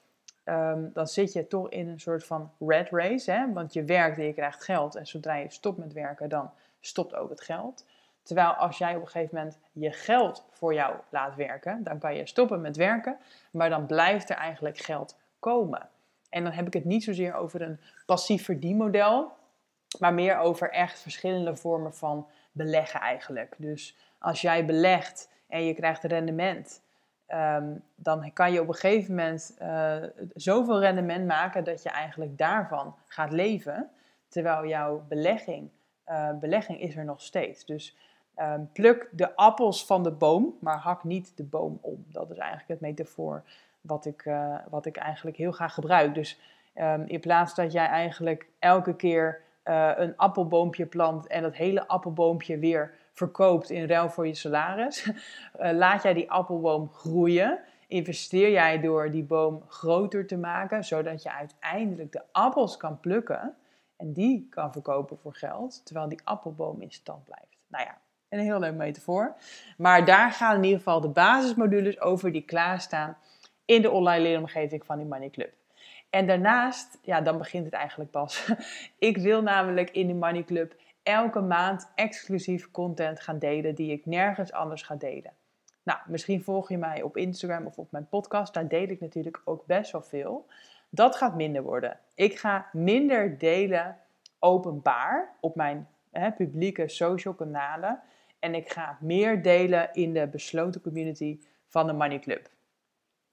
um, 0.46 0.92
dan 0.94 1.08
zit 1.08 1.34
je 1.34 1.48
toch 1.48 1.70
in 1.70 1.88
een 1.88 2.00
soort 2.00 2.26
van 2.26 2.52
red 2.60 2.90
race. 2.90 3.32
Hè? 3.32 3.54
Want 3.54 3.74
je 3.74 3.84
werkt 3.84 4.18
en 4.18 4.26
je 4.26 4.34
krijgt 4.34 4.64
geld 4.64 4.96
en 4.96 5.08
zodra 5.08 5.36
je 5.36 5.52
stopt 5.52 5.78
met 5.78 5.94
werken, 5.94 6.30
dan 6.30 6.52
stopt 6.80 7.16
ook 7.16 7.30
het 7.30 7.42
geld. 7.42 7.86
Terwijl 8.24 8.50
als 8.54 8.78
jij 8.78 8.96
op 8.96 9.02
een 9.02 9.08
gegeven 9.08 9.36
moment 9.38 9.58
je 9.72 9.92
geld 9.92 10.46
voor 10.50 10.74
jou 10.74 10.96
laat 11.10 11.36
werken, 11.36 11.84
dan 11.84 12.00
kan 12.00 12.16
je 12.16 12.28
stoppen 12.28 12.62
met 12.62 12.76
werken, 12.76 13.18
maar 13.52 13.70
dan 13.70 13.86
blijft 13.86 14.30
er 14.30 14.36
eigenlijk 14.36 14.78
geld 14.78 15.18
komen. 15.46 15.90
En 16.30 16.44
dan 16.44 16.52
heb 16.52 16.68
ik 16.68 16.74
het 16.74 16.86
niet 16.86 17.04
zozeer 17.04 17.34
over 17.34 17.62
een 17.62 17.80
passief 18.06 18.44
verdienmodel, 18.46 19.32
maar 20.00 20.14
meer 20.14 20.38
over 20.38 20.72
echt 20.72 21.00
verschillende 21.00 21.56
vormen 21.56 21.94
van 21.94 22.28
beleggen 22.52 23.00
eigenlijk. 23.00 23.56
Dus 23.58 23.98
als 24.20 24.42
jij 24.42 24.66
belegt 24.66 25.30
en 25.48 25.66
je 25.66 25.74
krijgt 25.74 26.04
rendement, 26.04 26.82
um, 27.28 27.84
dan 27.96 28.34
kan 28.34 28.52
je 28.52 28.62
op 28.62 28.68
een 28.68 28.74
gegeven 28.74 29.16
moment 29.16 29.58
uh, 29.62 30.04
zoveel 30.34 30.80
rendement 30.80 31.26
maken 31.26 31.64
dat 31.64 31.84
je 31.84 31.90
eigenlijk 31.90 32.38
daarvan 32.38 32.96
gaat 33.08 33.32
leven, 33.32 33.90
terwijl 34.28 34.68
jouw 34.68 35.04
belegging, 35.08 35.70
uh, 36.08 36.30
belegging 36.40 36.80
is 36.82 36.96
er 36.96 37.06
nog 37.06 37.22
steeds. 37.22 37.66
Dus 37.66 37.98
um, 38.38 38.70
pluk 38.74 39.10
de 39.12 39.36
appels 39.36 39.86
van 39.86 40.04
de 40.04 40.12
boom, 40.12 40.58
maar 40.60 40.78
hak 40.78 41.04
niet 41.04 41.38
de 41.38 41.44
boom 41.44 41.80
om. 41.82 42.06
Dat 42.08 42.32
is 42.32 42.38
eigenlijk 42.38 42.70
het 42.70 42.80
metafoor 42.80 43.44
wat 43.88 44.06
ik, 44.06 44.26
uh, 44.26 44.56
wat 44.70 44.86
ik 44.86 44.98
eigenlijk 44.98 45.38
heel 45.38 45.52
graag 45.52 45.74
gebruik. 45.74 46.14
Dus 46.14 46.40
um, 46.76 47.04
in 47.08 47.20
plaats 47.20 47.56
dat 47.56 47.72
jij 47.72 47.86
eigenlijk 47.86 48.48
elke 48.60 48.96
keer 48.96 49.44
een 49.98 50.18
appelboompje 50.18 50.86
plant 50.86 51.28
en 51.28 51.42
dat 51.42 51.56
hele 51.56 51.88
appelboompje 51.88 52.58
weer 52.58 52.94
verkoopt 53.16 53.70
in 53.70 53.88
ruil 53.88 54.10
voor 54.10 54.28
je 54.28 54.34
salaris, 54.34 55.06
uh, 55.06 55.72
laat 55.84 56.04
jij 56.04 56.14
die 56.14 56.32
appelboom 56.32 56.90
groeien. 56.94 57.60
Investeer 57.88 58.52
jij 58.52 58.80
door 58.80 59.12
die 59.12 59.24
boom 59.24 59.64
groter 59.68 60.28
te 60.28 60.38
maken, 60.38 60.84
zodat 60.84 61.24
je 61.24 61.32
uiteindelijk 61.32 62.12
de 62.12 62.22
appels 62.32 62.78
kan 62.78 63.00
plukken 63.00 63.56
en 63.98 64.14
die 64.14 64.48
kan 64.50 64.72
verkopen 64.72 65.18
voor 65.18 65.34
geld, 65.34 65.86
terwijl 65.86 66.10
die 66.10 66.22
appelboom 66.24 66.82
in 66.82 66.92
stand 66.92 67.24
blijft. 67.24 67.58
Nou 67.68 67.84
ja, 67.84 67.98
een 68.30 68.40
heel 68.40 68.60
leuk 68.60 68.74
metafoor. 68.74 69.36
Maar 69.78 70.06
daar 70.06 70.32
gaan 70.32 70.56
in 70.56 70.64
ieder 70.64 70.78
geval 70.78 71.02
de 71.02 71.08
basismodules 71.08 72.02
over 72.02 72.32
die 72.32 72.46
klaarstaan 72.46 73.18
in 73.66 73.82
de 73.82 73.92
online 73.92 74.24
leeromgeving 74.24 74.86
van 74.86 74.98
die 74.98 75.08
Money 75.08 75.30
Club. 75.30 75.54
En 76.10 76.28
daarnaast, 76.28 77.00
ja, 77.02 77.22
dan 77.22 77.38
begint 77.38 77.66
het 77.66 77.74
eigenlijk 77.74 78.12
pas. 78.12 78.52
Ik 79.00 79.18
wil 79.18 79.42
namelijk 79.42 79.90
in 79.90 80.08
de 80.08 80.14
Money 80.14 80.44
Club 80.44 80.76
elke 81.04 81.42
maand 81.42 81.92
exclusief 81.96 82.72
content 82.72 83.20
gaan 83.20 83.40
delen 83.40 83.76
die 83.76 83.92
ik 83.92 84.06
nergens 84.06 84.52
anders 84.52 84.82
ga 84.82 84.96
delen. 84.96 85.32
Nou, 85.84 86.00
misschien 86.08 86.44
volg 86.44 86.70
je 86.70 86.78
mij 86.78 87.02
op 87.02 87.18
Instagram 87.18 87.66
of 87.66 87.78
op 87.78 87.92
mijn 87.92 88.08
podcast. 88.10 88.54
Daar 88.54 88.68
deel 88.68 88.88
ik 88.88 89.00
natuurlijk 89.00 89.42
ook 89.46 89.66
best 89.66 89.92
wel 89.92 90.02
veel. 90.02 90.46
Dat 90.90 91.16
gaat 91.16 91.36
minder 91.36 91.64
worden. 91.64 92.00
Ik 92.14 92.40
ga 92.40 92.70
minder 92.72 93.38
delen 93.38 93.98
openbaar 94.40 95.36
op 95.40 95.56
mijn 95.56 95.88
hè, 96.12 96.32
publieke 96.32 96.88
social 96.88 97.34
kanalen. 97.34 98.02
En 98.40 98.56
ik 98.56 98.70
ga 98.70 98.98
meer 99.02 99.42
delen 99.42 99.90
in 99.94 100.14
de 100.14 100.28
besloten 100.28 100.82
community 100.82 101.40
van 101.68 101.88
de 101.88 101.94
Money 101.94 102.20
Club. 102.20 102.50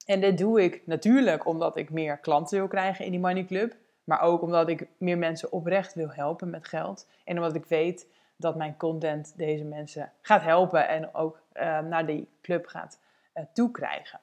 En 0.05 0.19
dit 0.21 0.37
doe 0.37 0.63
ik 0.63 0.81
natuurlijk 0.85 1.45
omdat 1.45 1.77
ik 1.77 1.89
meer 1.89 2.17
klanten 2.17 2.57
wil 2.57 2.67
krijgen 2.67 3.05
in 3.05 3.11
die 3.11 3.19
Money 3.19 3.45
Club. 3.45 3.75
Maar 4.03 4.21
ook 4.21 4.41
omdat 4.41 4.69
ik 4.69 4.87
meer 4.97 5.17
mensen 5.17 5.51
oprecht 5.51 5.93
wil 5.93 6.11
helpen 6.11 6.49
met 6.49 6.67
geld. 6.67 7.07
En 7.23 7.37
omdat 7.37 7.55
ik 7.55 7.65
weet 7.65 8.07
dat 8.35 8.55
mijn 8.55 8.77
content 8.77 9.37
deze 9.37 9.63
mensen 9.63 10.11
gaat 10.21 10.41
helpen 10.41 10.87
en 10.87 11.15
ook 11.15 11.41
uh, 11.53 11.79
naar 11.79 12.05
die 12.05 12.27
club 12.41 12.67
gaat 12.67 12.99
uh, 13.35 13.43
toekrijgen. 13.53 14.19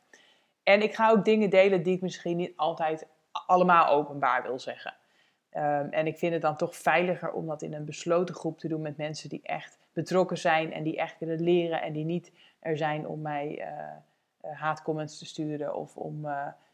En 0.63 0.83
ik 0.83 0.95
ga 0.95 1.11
ook 1.11 1.25
dingen 1.25 1.51
delen 1.51 1.83
die 1.83 1.95
ik 1.95 2.01
misschien 2.01 2.37
niet 2.37 2.53
altijd 2.57 3.07
allemaal 3.47 3.89
openbaar 3.89 4.43
wil 4.43 4.59
zeggen. 4.59 4.95
Um, 5.57 5.89
en 5.91 6.07
ik 6.07 6.19
vind 6.19 6.33
het 6.33 6.43
dan 6.43 6.57
toch 6.57 6.77
veiliger 6.77 7.33
om 7.33 7.47
dat 7.47 7.63
in 7.63 7.75
een 7.75 7.85
besloten 7.85 8.35
groep 8.35 8.59
te 8.59 8.69
doen 8.69 8.81
met 8.81 8.97
mensen 8.97 9.29
die 9.29 9.41
echt 9.43 9.79
betrokken 9.93 10.39
zijn 10.39 10.73
en 10.73 10.83
die 10.83 10.97
echt 10.97 11.19
willen 11.19 11.43
leren 11.43 11.83
en 11.83 11.93
die 11.93 12.05
niet 12.05 12.33
er 12.61 12.77
zijn 12.77 13.07
om 13.07 13.21
mij 13.21 13.59
uh, 13.59 13.67
haatcomments 14.43 15.19
te 15.19 15.27
sturen 15.27 15.75
of 15.75 15.97
om 15.97 16.27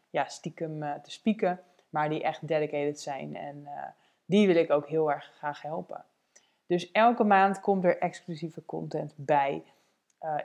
ja, 0.09 0.25
stiekem 0.25 0.79
te 1.03 1.11
spieken, 1.11 1.59
maar 1.89 2.09
die 2.09 2.23
echt 2.23 2.47
dedicated 2.47 2.99
zijn 2.99 3.35
en 3.35 3.67
die 4.25 4.47
wil 4.47 4.55
ik 4.55 4.71
ook 4.71 4.87
heel 4.87 5.11
erg 5.11 5.31
graag 5.37 5.61
helpen. 5.61 6.03
Dus 6.65 6.91
elke 6.91 7.23
maand 7.23 7.59
komt 7.59 7.83
er 7.83 7.97
exclusieve 7.97 8.65
content 8.65 9.13
bij 9.15 9.63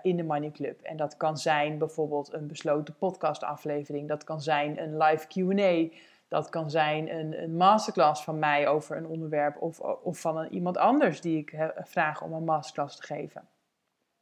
in 0.02 0.16
de 0.16 0.22
Money 0.22 0.50
Club. 0.50 0.80
En 0.80 0.96
dat 0.96 1.16
kan 1.16 1.38
zijn 1.38 1.78
bijvoorbeeld 1.78 2.32
een 2.32 2.46
besloten 2.46 2.96
podcastaflevering. 2.96 4.08
Dat 4.08 4.24
kan 4.24 4.42
zijn 4.42 4.82
een 4.82 4.96
live 4.96 5.26
QA. 5.26 5.96
Dat 6.28 6.48
kan 6.48 6.70
zijn 6.70 7.14
een, 7.14 7.42
een, 7.42 7.56
masterclass 7.56 8.24
van 8.24 8.38
mij 8.38 8.68
over 8.68 8.96
een 8.96 9.06
onderwerp. 9.06 9.62
Of, 9.62 9.80
of 9.80 10.20
van 10.20 10.46
iemand 10.46 10.76
anders 10.76 11.20
die 11.20 11.38
ik 11.38 11.56
vraag 11.76 12.22
om 12.22 12.32
een 12.32 12.44
masterclass 12.44 12.96
te 12.96 13.02
geven. 13.02 13.48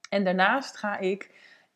En 0.09 0.25
daarnaast 0.25 0.77
ga 0.77 0.99
ik 0.99 1.31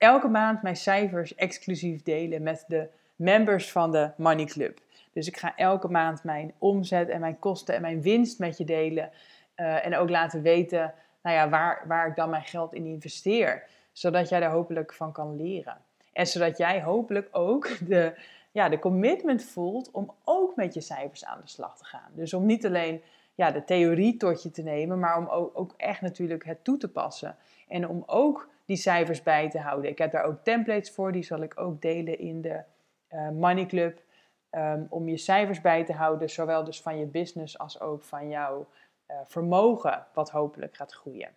elke 0.04 0.28
maand 0.28 0.62
mijn 0.62 0.76
cijfers 0.76 1.34
exclusief 1.34 2.02
delen 2.02 2.42
met 2.42 2.64
de 2.68 2.88
members 3.16 3.72
van 3.72 3.92
de 3.92 4.10
Money 4.16 4.44
Club. 4.44 4.80
Dus 5.12 5.26
ik 5.26 5.36
ga 5.36 5.56
elke 5.56 5.88
maand 5.88 6.24
mijn 6.24 6.52
omzet 6.58 7.08
en 7.08 7.20
mijn 7.20 7.38
kosten 7.38 7.74
en 7.74 7.80
mijn 7.80 8.02
winst 8.02 8.38
met 8.38 8.58
je 8.58 8.64
delen. 8.64 9.10
Uh, 9.56 9.86
en 9.86 9.96
ook 9.96 10.10
laten 10.10 10.42
weten 10.42 10.94
nou 11.22 11.36
ja, 11.36 11.48
waar, 11.48 11.84
waar 11.86 12.08
ik 12.08 12.16
dan 12.16 12.30
mijn 12.30 12.42
geld 12.42 12.74
in 12.74 12.86
investeer. 12.86 13.66
Zodat 13.92 14.28
jij 14.28 14.40
daar 14.40 14.50
hopelijk 14.50 14.92
van 14.92 15.12
kan 15.12 15.36
leren. 15.36 15.76
En 16.12 16.26
zodat 16.26 16.58
jij 16.58 16.82
hopelijk 16.82 17.28
ook 17.32 17.88
de, 17.88 18.14
ja, 18.52 18.68
de 18.68 18.78
commitment 18.78 19.44
voelt 19.44 19.90
om 19.90 20.12
ook 20.24 20.56
met 20.56 20.74
je 20.74 20.80
cijfers 20.80 21.24
aan 21.24 21.40
de 21.40 21.48
slag 21.48 21.76
te 21.76 21.84
gaan. 21.84 22.10
Dus 22.14 22.34
om 22.34 22.46
niet 22.46 22.66
alleen 22.66 23.02
ja, 23.34 23.50
de 23.50 23.64
theorie 23.64 24.16
tot 24.16 24.42
je 24.42 24.50
te 24.50 24.62
nemen, 24.62 24.98
maar 24.98 25.18
om 25.18 25.26
ook, 25.26 25.58
ook 25.58 25.74
echt 25.76 26.00
natuurlijk 26.00 26.44
het 26.44 26.64
toe 26.64 26.76
te 26.76 26.88
passen. 26.88 27.36
En 27.68 27.88
om 27.88 28.02
ook 28.06 28.48
die 28.64 28.76
cijfers 28.76 29.22
bij 29.22 29.50
te 29.50 29.58
houden. 29.58 29.90
Ik 29.90 29.98
heb 29.98 30.10
daar 30.10 30.24
ook 30.24 30.44
templates 30.44 30.90
voor, 30.90 31.12
die 31.12 31.22
zal 31.22 31.42
ik 31.42 31.60
ook 31.60 31.82
delen 31.82 32.18
in 32.18 32.40
de 32.40 32.62
uh, 33.10 33.28
Money 33.30 33.66
Club. 33.66 34.02
Um, 34.50 34.86
om 34.90 35.08
je 35.08 35.16
cijfers 35.16 35.60
bij 35.60 35.84
te 35.84 35.92
houden, 35.92 36.30
zowel 36.30 36.64
dus 36.64 36.82
van 36.82 36.98
je 36.98 37.06
business 37.06 37.58
als 37.58 37.80
ook 37.80 38.02
van 38.02 38.28
jouw 38.28 38.68
uh, 39.10 39.16
vermogen, 39.24 40.06
wat 40.12 40.30
hopelijk 40.30 40.76
gaat 40.76 40.92
groeien. 40.92 41.28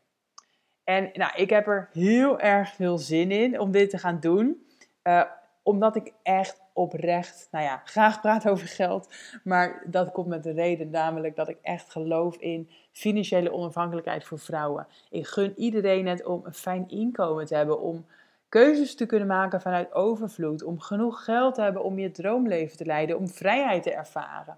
En 0.84 1.10
nou, 1.13 1.31
ik 1.36 1.50
heb 1.50 1.67
er 1.67 1.89
heel 1.91 2.39
erg 2.39 2.74
veel 2.75 2.98
zin 2.98 3.31
in 3.31 3.60
om 3.60 3.72
dit 3.72 3.89
te 3.89 3.98
gaan 3.98 4.19
doen. 4.19 4.67
Uh, 5.03 5.24
omdat 5.63 5.96
ik 5.96 6.13
echt 6.24 6.62
oprecht, 6.77 7.48
nou 7.51 7.63
ja, 7.63 7.81
graag 7.86 8.22
praat 8.22 8.50
over 8.50 8.67
geld. 8.67 9.13
Maar 9.43 9.84
dat 9.86 10.12
komt 10.12 10.27
met 10.27 10.43
de 10.43 10.51
reden, 10.51 10.89
namelijk 10.89 11.36
dat 11.36 11.48
ik 11.48 11.57
echt 11.62 11.91
geloof 11.91 12.36
in 12.36 12.69
financiële 12.91 13.51
onafhankelijkheid 13.51 14.24
voor 14.24 14.39
vrouwen. 14.39 14.88
Ik 15.10 15.27
gun 15.27 15.53
iedereen 15.57 16.07
het 16.07 16.25
om 16.25 16.41
een 16.43 16.53
fijn 16.53 16.89
inkomen 16.89 17.46
te 17.46 17.55
hebben, 17.55 17.81
om 17.81 18.05
keuzes 18.50 18.96
te 18.96 19.05
kunnen 19.05 19.27
maken 19.27 19.62
vanuit 19.62 19.93
overvloed, 19.93 20.63
om 20.63 20.79
genoeg 20.79 21.24
geld 21.24 21.55
te 21.55 21.62
hebben 21.62 21.84
om 21.84 22.00
je 22.00 22.12
droomleven 22.12 22.77
te 22.77 22.86
leiden, 22.86 23.17
om 23.17 23.27
vrijheid 23.27 23.84
te 23.84 23.93
ervaren 23.93 24.57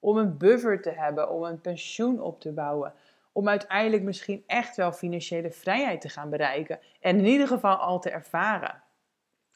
om 0.00 0.16
een 0.16 0.36
buffer 0.36 0.82
te 0.82 0.90
hebben, 0.90 1.30
om 1.30 1.42
een 1.42 1.60
pensioen 1.60 2.20
op 2.20 2.40
te 2.40 2.52
bouwen. 2.52 2.92
Om 3.32 3.48
uiteindelijk 3.48 4.02
misschien 4.02 4.42
echt 4.46 4.76
wel 4.76 4.92
financiële 4.92 5.50
vrijheid 5.50 6.00
te 6.00 6.08
gaan 6.08 6.30
bereiken. 6.30 6.78
En 7.00 7.18
in 7.18 7.26
ieder 7.26 7.46
geval 7.46 7.76
al 7.76 8.00
te 8.00 8.10
ervaren. 8.10 8.82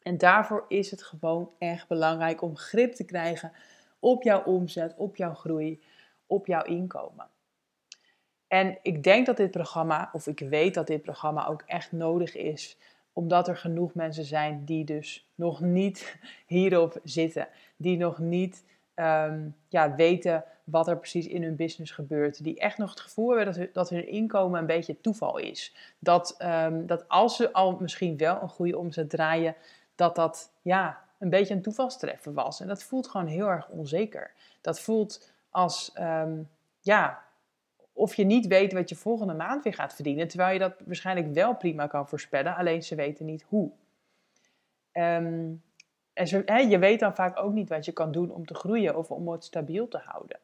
En 0.05 0.17
daarvoor 0.17 0.65
is 0.67 0.91
het 0.91 1.03
gewoon 1.03 1.49
echt 1.57 1.87
belangrijk 1.87 2.41
om 2.41 2.57
grip 2.57 2.93
te 2.93 3.05
krijgen 3.05 3.51
op 3.99 4.23
jouw 4.23 4.43
omzet, 4.43 4.93
op 4.97 5.15
jouw 5.15 5.33
groei, 5.33 5.81
op 6.25 6.47
jouw 6.47 6.63
inkomen. 6.63 7.27
En 8.47 8.77
ik 8.81 9.03
denk 9.03 9.25
dat 9.25 9.37
dit 9.37 9.51
programma, 9.51 10.09
of 10.13 10.27
ik 10.27 10.39
weet 10.39 10.73
dat 10.73 10.87
dit 10.87 11.01
programma 11.01 11.47
ook 11.47 11.63
echt 11.65 11.91
nodig 11.91 12.35
is, 12.35 12.77
omdat 13.13 13.47
er 13.47 13.57
genoeg 13.57 13.93
mensen 13.93 14.23
zijn 14.23 14.65
die 14.65 14.85
dus 14.85 15.29
nog 15.35 15.61
niet 15.61 16.17
hierop 16.47 16.99
zitten, 17.03 17.47
die 17.77 17.97
nog 17.97 18.19
niet 18.19 18.63
um, 18.95 19.55
ja, 19.69 19.95
weten 19.95 20.43
wat 20.63 20.87
er 20.87 20.97
precies 20.97 21.27
in 21.27 21.43
hun 21.43 21.55
business 21.55 21.91
gebeurt. 21.91 22.43
Die 22.43 22.59
echt 22.59 22.77
nog 22.77 22.89
het 22.89 22.99
gevoel 22.99 23.27
hebben 23.27 23.45
dat, 23.45 23.55
hun, 23.55 23.69
dat 23.73 23.89
hun 23.89 24.07
inkomen 24.07 24.59
een 24.59 24.65
beetje 24.65 25.01
toeval 25.01 25.37
is. 25.37 25.75
Dat, 25.99 26.35
um, 26.41 26.87
dat 26.87 27.07
als 27.07 27.35
ze 27.35 27.53
al 27.53 27.77
misschien 27.79 28.17
wel 28.17 28.41
een 28.41 28.49
goede 28.49 28.77
omzet 28.77 29.09
draaien, 29.09 29.55
dat 29.95 30.15
dat 30.15 30.51
ja, 30.61 31.03
een 31.19 31.29
beetje 31.29 31.53
een 31.53 31.61
toevalstreffer 31.61 32.33
was. 32.33 32.59
En 32.59 32.67
dat 32.67 32.83
voelt 32.83 33.07
gewoon 33.07 33.27
heel 33.27 33.47
erg 33.47 33.67
onzeker. 33.67 34.31
Dat 34.61 34.79
voelt 34.79 35.33
als, 35.49 35.93
um, 35.99 36.49
ja, 36.79 37.23
of 37.93 38.15
je 38.15 38.23
niet 38.23 38.47
weet 38.47 38.73
wat 38.73 38.89
je 38.89 38.95
volgende 38.95 39.33
maand 39.33 39.63
weer 39.63 39.73
gaat 39.73 39.93
verdienen. 39.93 40.27
Terwijl 40.27 40.53
je 40.53 40.59
dat 40.59 40.73
waarschijnlijk 40.85 41.33
wel 41.33 41.55
prima 41.55 41.87
kan 41.87 42.07
voorspellen, 42.07 42.55
alleen 42.55 42.83
ze 42.83 42.95
weten 42.95 43.25
niet 43.25 43.45
hoe. 43.47 43.71
Um, 44.93 45.63
en 46.45 46.69
je 46.69 46.79
weet 46.79 46.99
dan 46.99 47.15
vaak 47.15 47.37
ook 47.39 47.53
niet 47.53 47.69
wat 47.69 47.85
je 47.85 47.91
kan 47.91 48.11
doen 48.11 48.31
om 48.31 48.45
te 48.45 48.53
groeien 48.53 48.97
of 48.97 49.11
om 49.11 49.29
het 49.29 49.43
stabiel 49.43 49.87
te 49.87 49.97
houden. 49.97 50.39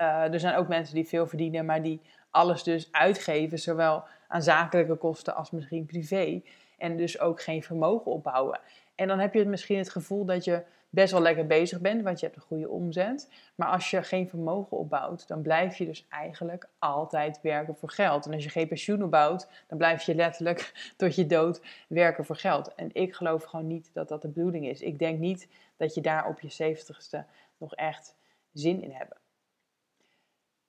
Uh, 0.00 0.32
er 0.32 0.40
zijn 0.40 0.56
ook 0.56 0.68
mensen 0.68 0.94
die 0.94 1.08
veel 1.08 1.26
verdienen, 1.26 1.64
maar 1.64 1.82
die 1.82 2.00
alles 2.30 2.62
dus 2.62 2.92
uitgeven, 2.92 3.58
zowel 3.58 4.04
aan 4.28 4.42
zakelijke 4.42 4.94
kosten 4.94 5.34
als 5.34 5.50
misschien 5.50 5.86
privé. 5.86 6.42
En 6.76 6.96
dus 6.96 7.20
ook 7.20 7.42
geen 7.42 7.62
vermogen 7.62 8.12
opbouwen. 8.12 8.60
En 8.94 9.08
dan 9.08 9.18
heb 9.18 9.34
je 9.34 9.44
misschien 9.44 9.78
het 9.78 9.90
gevoel 9.90 10.24
dat 10.24 10.44
je 10.44 10.62
best 10.90 11.12
wel 11.12 11.22
lekker 11.22 11.46
bezig 11.46 11.80
bent, 11.80 12.02
want 12.02 12.20
je 12.20 12.26
hebt 12.26 12.38
een 12.38 12.44
goede 12.44 12.68
omzet. 12.68 13.30
Maar 13.54 13.68
als 13.68 13.90
je 13.90 14.02
geen 14.02 14.28
vermogen 14.28 14.76
opbouwt, 14.76 15.28
dan 15.28 15.42
blijf 15.42 15.76
je 15.76 15.84
dus 15.86 16.06
eigenlijk 16.08 16.68
altijd 16.78 17.40
werken 17.42 17.76
voor 17.76 17.90
geld. 17.90 18.26
En 18.26 18.32
als 18.32 18.44
je 18.44 18.50
geen 18.50 18.68
pensioen 18.68 19.02
opbouwt, 19.02 19.48
dan 19.66 19.78
blijf 19.78 20.02
je 20.02 20.14
letterlijk 20.14 20.72
tot 20.96 21.14
je 21.14 21.26
dood 21.26 21.60
werken 21.88 22.24
voor 22.24 22.36
geld. 22.36 22.74
En 22.74 22.90
ik 22.92 23.14
geloof 23.14 23.44
gewoon 23.44 23.66
niet 23.66 23.90
dat 23.92 24.08
dat 24.08 24.22
de 24.22 24.28
bedoeling 24.28 24.66
is. 24.66 24.80
Ik 24.80 24.98
denk 24.98 25.18
niet 25.18 25.48
dat 25.76 25.94
je 25.94 26.00
daar 26.00 26.26
op 26.26 26.40
je 26.40 26.48
zeventigste 26.48 27.24
nog 27.58 27.74
echt 27.74 28.16
zin 28.52 28.82
in 28.82 28.92
hebt. 28.92 29.14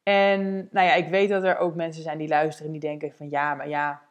En 0.03 0.69
nou 0.71 0.87
ja, 0.87 0.93
ik 0.93 1.07
weet 1.07 1.29
dat 1.29 1.43
er 1.43 1.57
ook 1.57 1.75
mensen 1.75 2.03
zijn 2.03 2.17
die 2.17 2.27
luisteren 2.27 2.65
en 2.65 2.79
die 2.79 2.89
denken 2.89 3.13
van 3.13 3.29
ja, 3.29 3.53
maar 3.53 3.69
ja, 3.69 4.01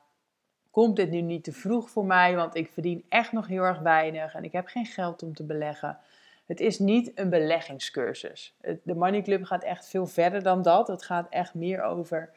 komt 0.77 0.97
dit 0.97 1.11
nu 1.11 1.21
niet 1.21 1.45
te 1.45 1.53
vroeg 1.53 1.91
voor 1.91 2.05
mij, 2.05 2.37
want 2.37 2.55
ik 2.55 2.71
verdien 2.73 3.05
echt 3.09 3.33
nog 3.33 3.47
heel 3.47 3.63
erg 3.63 3.79
weinig 3.79 4.35
en 4.35 4.45
ik 4.45 4.53
heb 4.53 4.67
geen 4.67 4.87
geld 4.87 5.23
om 5.23 5.35
te 5.35 5.45
beleggen. 5.45 5.99
Het 6.47 6.61
is 6.61 6.79
niet 6.79 7.13
een 7.15 7.31
beleggingscursus. 7.31 8.57
De 8.83 8.95
Money 8.95 9.23
Club 9.23 9.45
gaat 9.45 9.63
echt 9.63 9.89
veel 9.89 10.07
verder 10.07 10.43
dan 10.43 10.63
dat. 10.63 10.89
Het 10.89 11.03
gaat 11.03 11.27
echt 11.31 11.55
meer 11.55 11.83
over, 11.83 12.31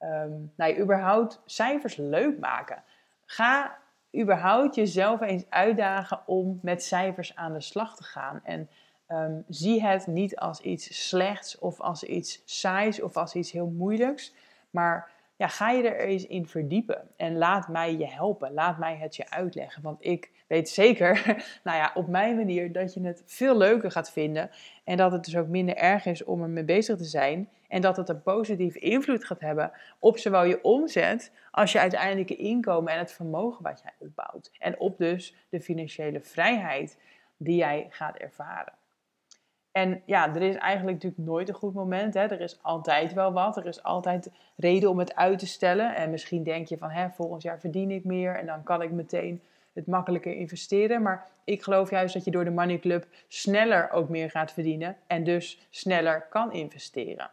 um, 0.00 0.52
nou, 0.56 0.78
überhaupt 0.78 1.40
cijfers 1.44 1.96
leuk 1.96 2.38
maken. 2.38 2.82
Ga 3.24 3.78
überhaupt 4.16 4.74
jezelf 4.74 5.20
eens 5.20 5.44
uitdagen 5.48 6.20
om 6.26 6.58
met 6.62 6.82
cijfers 6.82 7.34
aan 7.36 7.52
de 7.52 7.60
slag 7.60 7.96
te 7.96 8.04
gaan. 8.04 8.40
En 8.44 8.68
um, 9.08 9.44
zie 9.48 9.82
het 9.82 10.06
niet 10.06 10.36
als 10.36 10.60
iets 10.60 11.08
slechts 11.08 11.58
of 11.58 11.80
als 11.80 12.04
iets 12.04 12.42
saais 12.44 13.00
of 13.00 13.16
als 13.16 13.34
iets 13.34 13.52
heel 13.52 13.72
moeilijks, 13.76 14.34
maar 14.70 15.16
ja, 15.38 15.48
ga 15.48 15.70
je 15.70 15.88
er 15.88 16.06
eens 16.06 16.26
in 16.26 16.46
verdiepen 16.46 17.08
en 17.16 17.36
laat 17.36 17.68
mij 17.68 17.96
je 17.96 18.06
helpen. 18.06 18.52
Laat 18.52 18.78
mij 18.78 18.96
het 18.96 19.16
je 19.16 19.30
uitleggen. 19.30 19.82
Want 19.82 20.04
ik 20.04 20.30
weet 20.46 20.68
zeker, 20.68 21.24
nou 21.64 21.76
ja, 21.76 21.90
op 21.94 22.08
mijn 22.08 22.36
manier, 22.36 22.72
dat 22.72 22.94
je 22.94 23.00
het 23.00 23.22
veel 23.26 23.56
leuker 23.56 23.90
gaat 23.90 24.10
vinden. 24.10 24.50
En 24.84 24.96
dat 24.96 25.12
het 25.12 25.24
dus 25.24 25.36
ook 25.36 25.46
minder 25.46 25.76
erg 25.76 26.06
is 26.06 26.24
om 26.24 26.42
ermee 26.42 26.64
bezig 26.64 26.96
te 26.96 27.04
zijn. 27.04 27.48
En 27.68 27.80
dat 27.80 27.96
het 27.96 28.08
een 28.08 28.22
positieve 28.22 28.78
invloed 28.78 29.24
gaat 29.24 29.40
hebben 29.40 29.72
op 29.98 30.18
zowel 30.18 30.44
je 30.44 30.62
omzet 30.62 31.32
als 31.50 31.72
je 31.72 31.80
uiteindelijke 31.80 32.36
inkomen 32.36 32.92
en 32.92 32.98
het 32.98 33.12
vermogen 33.12 33.62
wat 33.62 33.80
jij 33.82 33.92
opbouwt. 33.98 34.50
En 34.58 34.80
op 34.80 34.98
dus 34.98 35.34
de 35.48 35.60
financiële 35.60 36.20
vrijheid 36.20 36.98
die 37.36 37.56
jij 37.56 37.86
gaat 37.90 38.16
ervaren. 38.16 38.72
En 39.72 40.02
ja, 40.04 40.34
er 40.34 40.42
is 40.42 40.54
eigenlijk 40.54 40.96
natuurlijk 40.96 41.28
nooit 41.28 41.48
een 41.48 41.54
goed 41.54 41.74
moment. 41.74 42.14
Hè. 42.14 42.20
Er 42.20 42.40
is 42.40 42.58
altijd 42.62 43.12
wel 43.12 43.32
wat. 43.32 43.56
Er 43.56 43.66
is 43.66 43.82
altijd 43.82 44.30
reden 44.56 44.90
om 44.90 44.98
het 44.98 45.14
uit 45.16 45.38
te 45.38 45.46
stellen. 45.46 45.94
En 45.94 46.10
misschien 46.10 46.42
denk 46.42 46.68
je 46.68 46.78
van, 46.78 46.90
hè, 46.90 47.10
volgend 47.10 47.42
jaar 47.42 47.60
verdien 47.60 47.90
ik 47.90 48.04
meer 48.04 48.34
en 48.34 48.46
dan 48.46 48.62
kan 48.62 48.82
ik 48.82 48.90
meteen 48.90 49.42
het 49.72 49.86
makkelijker 49.86 50.34
investeren. 50.34 51.02
Maar 51.02 51.26
ik 51.44 51.62
geloof 51.62 51.90
juist 51.90 52.14
dat 52.14 52.24
je 52.24 52.30
door 52.30 52.44
de 52.44 52.50
Money 52.50 52.78
Club 52.78 53.06
sneller 53.28 53.90
ook 53.90 54.08
meer 54.08 54.30
gaat 54.30 54.52
verdienen 54.52 54.96
en 55.06 55.24
dus 55.24 55.66
sneller 55.70 56.26
kan 56.30 56.52
investeren. 56.52 57.30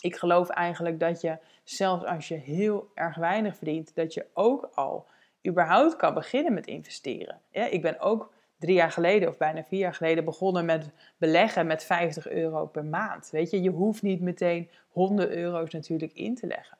ik 0.00 0.16
geloof 0.16 0.48
eigenlijk 0.48 1.00
dat 1.00 1.20
je, 1.20 1.38
zelfs 1.64 2.04
als 2.04 2.28
je 2.28 2.34
heel 2.34 2.90
erg 2.94 3.16
weinig 3.16 3.56
verdient, 3.56 3.94
dat 3.94 4.14
je 4.14 4.26
ook 4.34 4.70
al 4.74 5.06
überhaupt 5.48 5.96
kan 5.96 6.14
beginnen 6.14 6.54
met 6.54 6.66
investeren. 6.66 7.40
Ik 7.50 7.82
ben 7.82 8.00
ook 8.00 8.32
drie 8.62 8.74
jaar 8.74 8.90
geleden 8.90 9.28
of 9.28 9.36
bijna 9.36 9.64
vier 9.64 9.78
jaar 9.78 9.94
geleden 9.94 10.24
begonnen 10.24 10.64
met 10.64 10.90
beleggen 11.16 11.66
met 11.66 11.84
50 11.84 12.28
euro 12.28 12.66
per 12.66 12.84
maand. 12.84 13.30
Weet 13.30 13.50
je, 13.50 13.62
je 13.62 13.70
hoeft 13.70 14.02
niet 14.02 14.20
meteen 14.20 14.70
100 14.88 15.30
euro's 15.30 15.72
natuurlijk 15.72 16.12
in 16.12 16.34
te 16.34 16.46
leggen. 16.46 16.78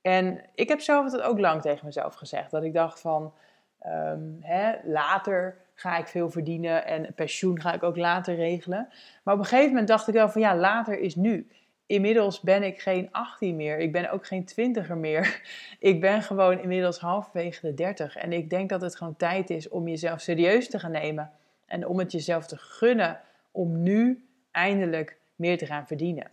En 0.00 0.44
ik 0.54 0.68
heb 0.68 0.80
zelf 0.80 1.12
het 1.12 1.20
ook 1.20 1.38
lang 1.38 1.62
tegen 1.62 1.86
mezelf 1.86 2.14
gezegd. 2.14 2.50
Dat 2.50 2.62
ik 2.62 2.72
dacht 2.72 3.00
van, 3.00 3.34
ehm, 3.78 4.20
hè, 4.40 4.74
later 4.84 5.56
ga 5.74 5.96
ik 5.96 6.06
veel 6.06 6.30
verdienen 6.30 6.86
en 6.86 7.14
pensioen 7.14 7.60
ga 7.60 7.72
ik 7.72 7.82
ook 7.82 7.96
later 7.96 8.34
regelen. 8.34 8.88
Maar 9.22 9.34
op 9.34 9.40
een 9.40 9.46
gegeven 9.46 9.70
moment 9.70 9.88
dacht 9.88 10.08
ik 10.08 10.14
wel 10.14 10.28
van, 10.28 10.40
ja, 10.40 10.56
later 10.56 10.98
is 10.98 11.14
nu. 11.14 11.48
Inmiddels 11.86 12.40
ben 12.40 12.62
ik 12.62 12.80
geen 12.80 13.08
18 13.12 13.56
meer. 13.56 13.78
Ik 13.78 13.92
ben 13.92 14.10
ook 14.10 14.26
geen 14.26 14.48
20er 14.48 14.96
meer. 14.96 15.42
Ik 15.78 16.00
ben 16.00 16.22
gewoon 16.22 16.60
inmiddels 16.60 16.98
halverwege 16.98 17.60
de 17.60 17.74
30. 17.74 18.16
En 18.16 18.32
ik 18.32 18.50
denk 18.50 18.68
dat 18.68 18.80
het 18.80 18.96
gewoon 18.96 19.16
tijd 19.16 19.50
is 19.50 19.68
om 19.68 19.88
jezelf 19.88 20.20
serieus 20.20 20.68
te 20.68 20.78
gaan 20.78 20.90
nemen. 20.90 21.30
En 21.66 21.86
om 21.86 21.98
het 21.98 22.12
jezelf 22.12 22.46
te 22.46 22.56
gunnen 22.56 23.20
om 23.50 23.82
nu 23.82 24.24
eindelijk 24.50 25.16
meer 25.36 25.58
te 25.58 25.66
gaan 25.66 25.86
verdienen. 25.86 26.30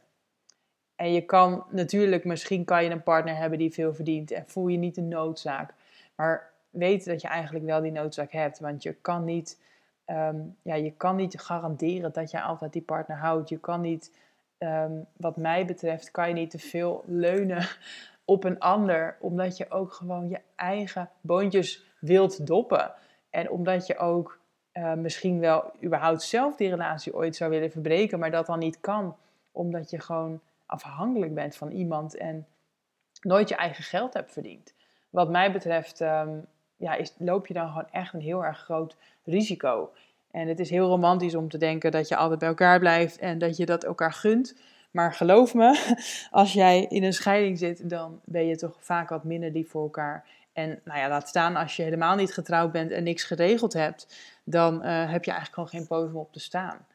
En 0.96 1.13
je 1.13 1.22
kan 1.22 1.65
natuurlijk, 1.70 2.25
misschien 2.25 2.65
kan 2.65 2.84
je 2.84 2.89
een 2.89 3.03
partner 3.03 3.36
hebben 3.36 3.60
die 3.60 3.74
veel 3.74 3.93
verdient 3.93 4.31
en 4.31 4.43
voel 4.48 4.67
je 4.67 4.77
niet 4.77 4.96
de 4.96 5.01
noodzaak. 5.01 5.74
Maar 6.15 6.51
weet 6.70 7.05
dat 7.05 7.22
je 7.22 7.27
eigenlijk 7.27 7.65
wel 7.65 7.81
die 7.81 7.91
noodzaak 7.91 8.31
hebt. 8.31 8.60
Want 8.60 8.84
je 8.84 8.93
kan 8.93 9.24
niet, 9.24 9.60
ehm, 10.05 10.39
ja, 10.62 10.75
je 10.75 10.91
kan 10.91 11.15
niet 11.15 11.39
garanderen 11.39 12.12
dat 12.12 12.31
je 12.31 12.41
altijd 12.41 12.74
die 12.74 12.81
partner 12.81 13.17
houdt. 13.17 13.50
Je 13.50 13.60
kan 13.60 13.81
niet, 13.81 14.12
ehm, 14.62 14.91
wat 15.18 15.38
mij 15.38 15.65
betreft, 15.65 16.12
kan 16.12 16.27
je 16.27 16.34
niet 16.34 16.50
te 16.50 16.60
veel 16.60 17.03
leunen 17.06 17.68
op 18.25 18.44
een 18.44 18.60
ander. 18.60 19.18
Omdat 19.20 19.58
je 19.58 19.70
ook 19.70 19.94
gewoon 19.94 20.30
je 20.30 20.39
eigen 20.56 21.10
boontjes 21.22 21.86
wilt 22.00 22.48
doppen. 22.48 22.94
En 23.30 23.50
omdat 23.50 23.88
je 23.88 23.98
ook 23.98 24.39
uh, 24.74 24.94
misschien 24.94 25.39
wel 25.39 25.72
überhaupt 25.84 26.22
zelf 26.22 26.56
die 26.56 26.70
relatie 26.70 27.15
ooit 27.15 27.36
zou 27.36 27.50
willen 27.50 27.72
verbreken, 27.72 28.20
maar 28.20 28.32
dat 28.32 28.46
dan 28.46 28.60
niet 28.60 28.80
kan. 28.80 29.15
Omdat 29.51 29.89
je 29.89 30.00
gewoon 30.00 30.41
afhankelijk 30.65 31.34
bent 31.34 31.56
van 31.56 31.72
iemand 31.72 32.15
en 32.15 32.48
nooit 33.22 33.50
je 33.50 33.56
eigen 33.56 33.84
geld 33.84 34.13
hebt 34.13 34.32
verdiend. 34.32 34.74
Wat 35.10 35.30
mij 35.30 35.51
betreft 35.51 36.01
ehm, 36.01 36.39
ja, 36.77 36.94
is, 36.94 37.13
loop 37.18 37.48
je 37.48 37.53
dan 37.53 37.68
gewoon 37.68 37.89
echt 37.91 38.13
een 38.13 38.22
heel 38.22 38.46
erg 38.46 38.58
groot 38.58 38.96
risico. 39.24 39.91
En 40.31 40.47
het 40.47 40.59
is 40.59 40.69
heel 40.69 40.88
romantisch 40.88 41.35
om 41.35 41.50
te 41.50 41.57
denken 41.57 41.91
dat 41.91 42.07
je 42.07 42.15
altijd 42.15 42.39
bij 42.39 42.47
elkaar 42.47 42.79
blijft 42.79 43.17
en 43.17 43.38
dat 43.38 43.57
je 43.57 43.65
dat 43.65 43.83
elkaar 43.83 44.13
gunt. 44.13 44.55
Maar 44.91 45.13
geloof 45.13 45.53
me, 45.53 45.95
als 46.31 46.53
jij 46.53 46.85
in 46.89 47.03
een 47.03 47.13
scheiding 47.13 47.57
zit, 47.57 47.89
dan 47.89 48.19
ben 48.25 48.45
je 48.45 48.55
toch 48.55 48.77
vaak 48.79 49.09
wat 49.09 49.23
minder 49.23 49.51
lief 49.51 49.69
voor 49.69 49.83
elkaar. 49.83 50.25
En 50.53 50.79
nou 50.83 51.00
ja, 51.00 51.09
laat 51.09 51.27
staan 51.27 51.55
als 51.55 51.75
je 51.75 51.83
helemaal 51.83 52.15
niet 52.15 52.33
getrouwd 52.33 52.71
bent 52.71 52.91
en 52.91 53.03
niks 53.03 53.23
geregeld 53.23 53.73
hebt, 53.73 54.15
dan 54.43 54.75
uh, 54.75 55.11
heb 55.11 55.23
je 55.23 55.31
eigenlijk 55.31 55.53
gewoon 55.53 55.69
geen 55.69 55.88
podium 55.88 56.15
op 56.15 56.33
te 56.33 56.39
staan. 56.39 56.85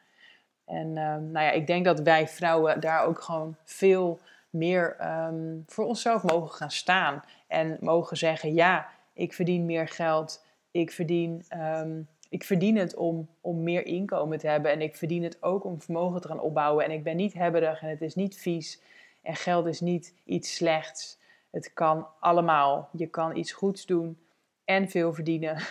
En 0.65 0.87
um, 0.87 1.31
nou 1.31 1.45
ja, 1.45 1.51
ik 1.51 1.67
denk 1.67 1.85
dat 1.85 1.99
wij 1.99 2.27
vrouwen 2.27 2.79
daar 2.79 3.05
ook 3.05 3.21
gewoon 3.21 3.55
veel 3.63 4.19
meer 4.49 4.95
um, 5.27 5.63
voor 5.67 5.85
onszelf 5.85 6.23
mogen 6.23 6.55
gaan 6.55 6.71
staan. 6.71 7.23
En 7.47 7.77
mogen 7.79 8.17
zeggen, 8.17 8.53
ja, 8.53 8.87
ik 9.13 9.33
verdien 9.33 9.65
meer 9.65 9.87
geld. 9.87 10.45
Ik 10.71 10.91
verdien, 10.91 11.45
um, 11.55 12.07
ik 12.29 12.43
verdien 12.43 12.77
het 12.77 12.95
om, 12.95 13.27
om 13.41 13.63
meer 13.63 13.85
inkomen 13.85 14.37
te 14.37 14.47
hebben. 14.47 14.71
En 14.71 14.81
ik 14.81 14.95
verdien 14.95 15.23
het 15.23 15.43
ook 15.43 15.63
om 15.63 15.81
vermogen 15.81 16.21
te 16.21 16.27
gaan 16.27 16.39
opbouwen. 16.39 16.85
En 16.85 16.91
ik 16.91 17.03
ben 17.03 17.15
niet 17.15 17.33
hebberig 17.33 17.81
en 17.81 17.89
het 17.89 18.01
is 18.01 18.15
niet 18.15 18.37
vies. 18.37 18.81
En 19.21 19.35
geld 19.35 19.65
is 19.65 19.79
niet 19.79 20.13
iets 20.25 20.55
slechts. 20.55 21.19
Het 21.49 21.73
kan 21.73 22.07
allemaal. 22.19 22.89
Je 22.91 23.07
kan 23.07 23.35
iets 23.35 23.51
goeds 23.51 23.85
doen 23.85 24.17
en 24.65 24.89
veel 24.89 25.13
verdienen. 25.13 25.57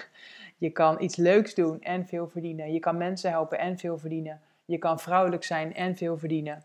Je 0.58 0.70
kan 0.70 1.02
iets 1.02 1.16
leuks 1.16 1.54
doen 1.54 1.82
en 1.82 2.06
veel 2.06 2.28
verdienen. 2.28 2.72
Je 2.72 2.78
kan 2.78 2.96
mensen 2.96 3.30
helpen 3.30 3.58
en 3.58 3.78
veel 3.78 3.98
verdienen. 3.98 4.40
Je 4.64 4.78
kan 4.78 5.00
vrouwelijk 5.00 5.44
zijn 5.44 5.74
en 5.74 5.96
veel 5.96 6.18
verdienen. 6.18 6.64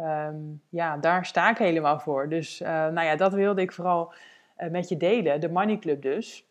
Um, 0.00 0.62
ja, 0.68 0.96
daar 0.96 1.26
sta 1.26 1.50
ik 1.50 1.58
helemaal 1.58 1.98
voor. 1.98 2.28
Dus 2.28 2.60
uh, 2.60 2.68
nou 2.68 3.02
ja, 3.02 3.16
dat 3.16 3.32
wilde 3.32 3.60
ik 3.60 3.72
vooral 3.72 4.12
uh, 4.58 4.70
met 4.70 4.88
je 4.88 4.96
delen. 4.96 5.40
De 5.40 5.48
Money 5.48 5.78
Club 5.78 6.02
dus. 6.02 6.46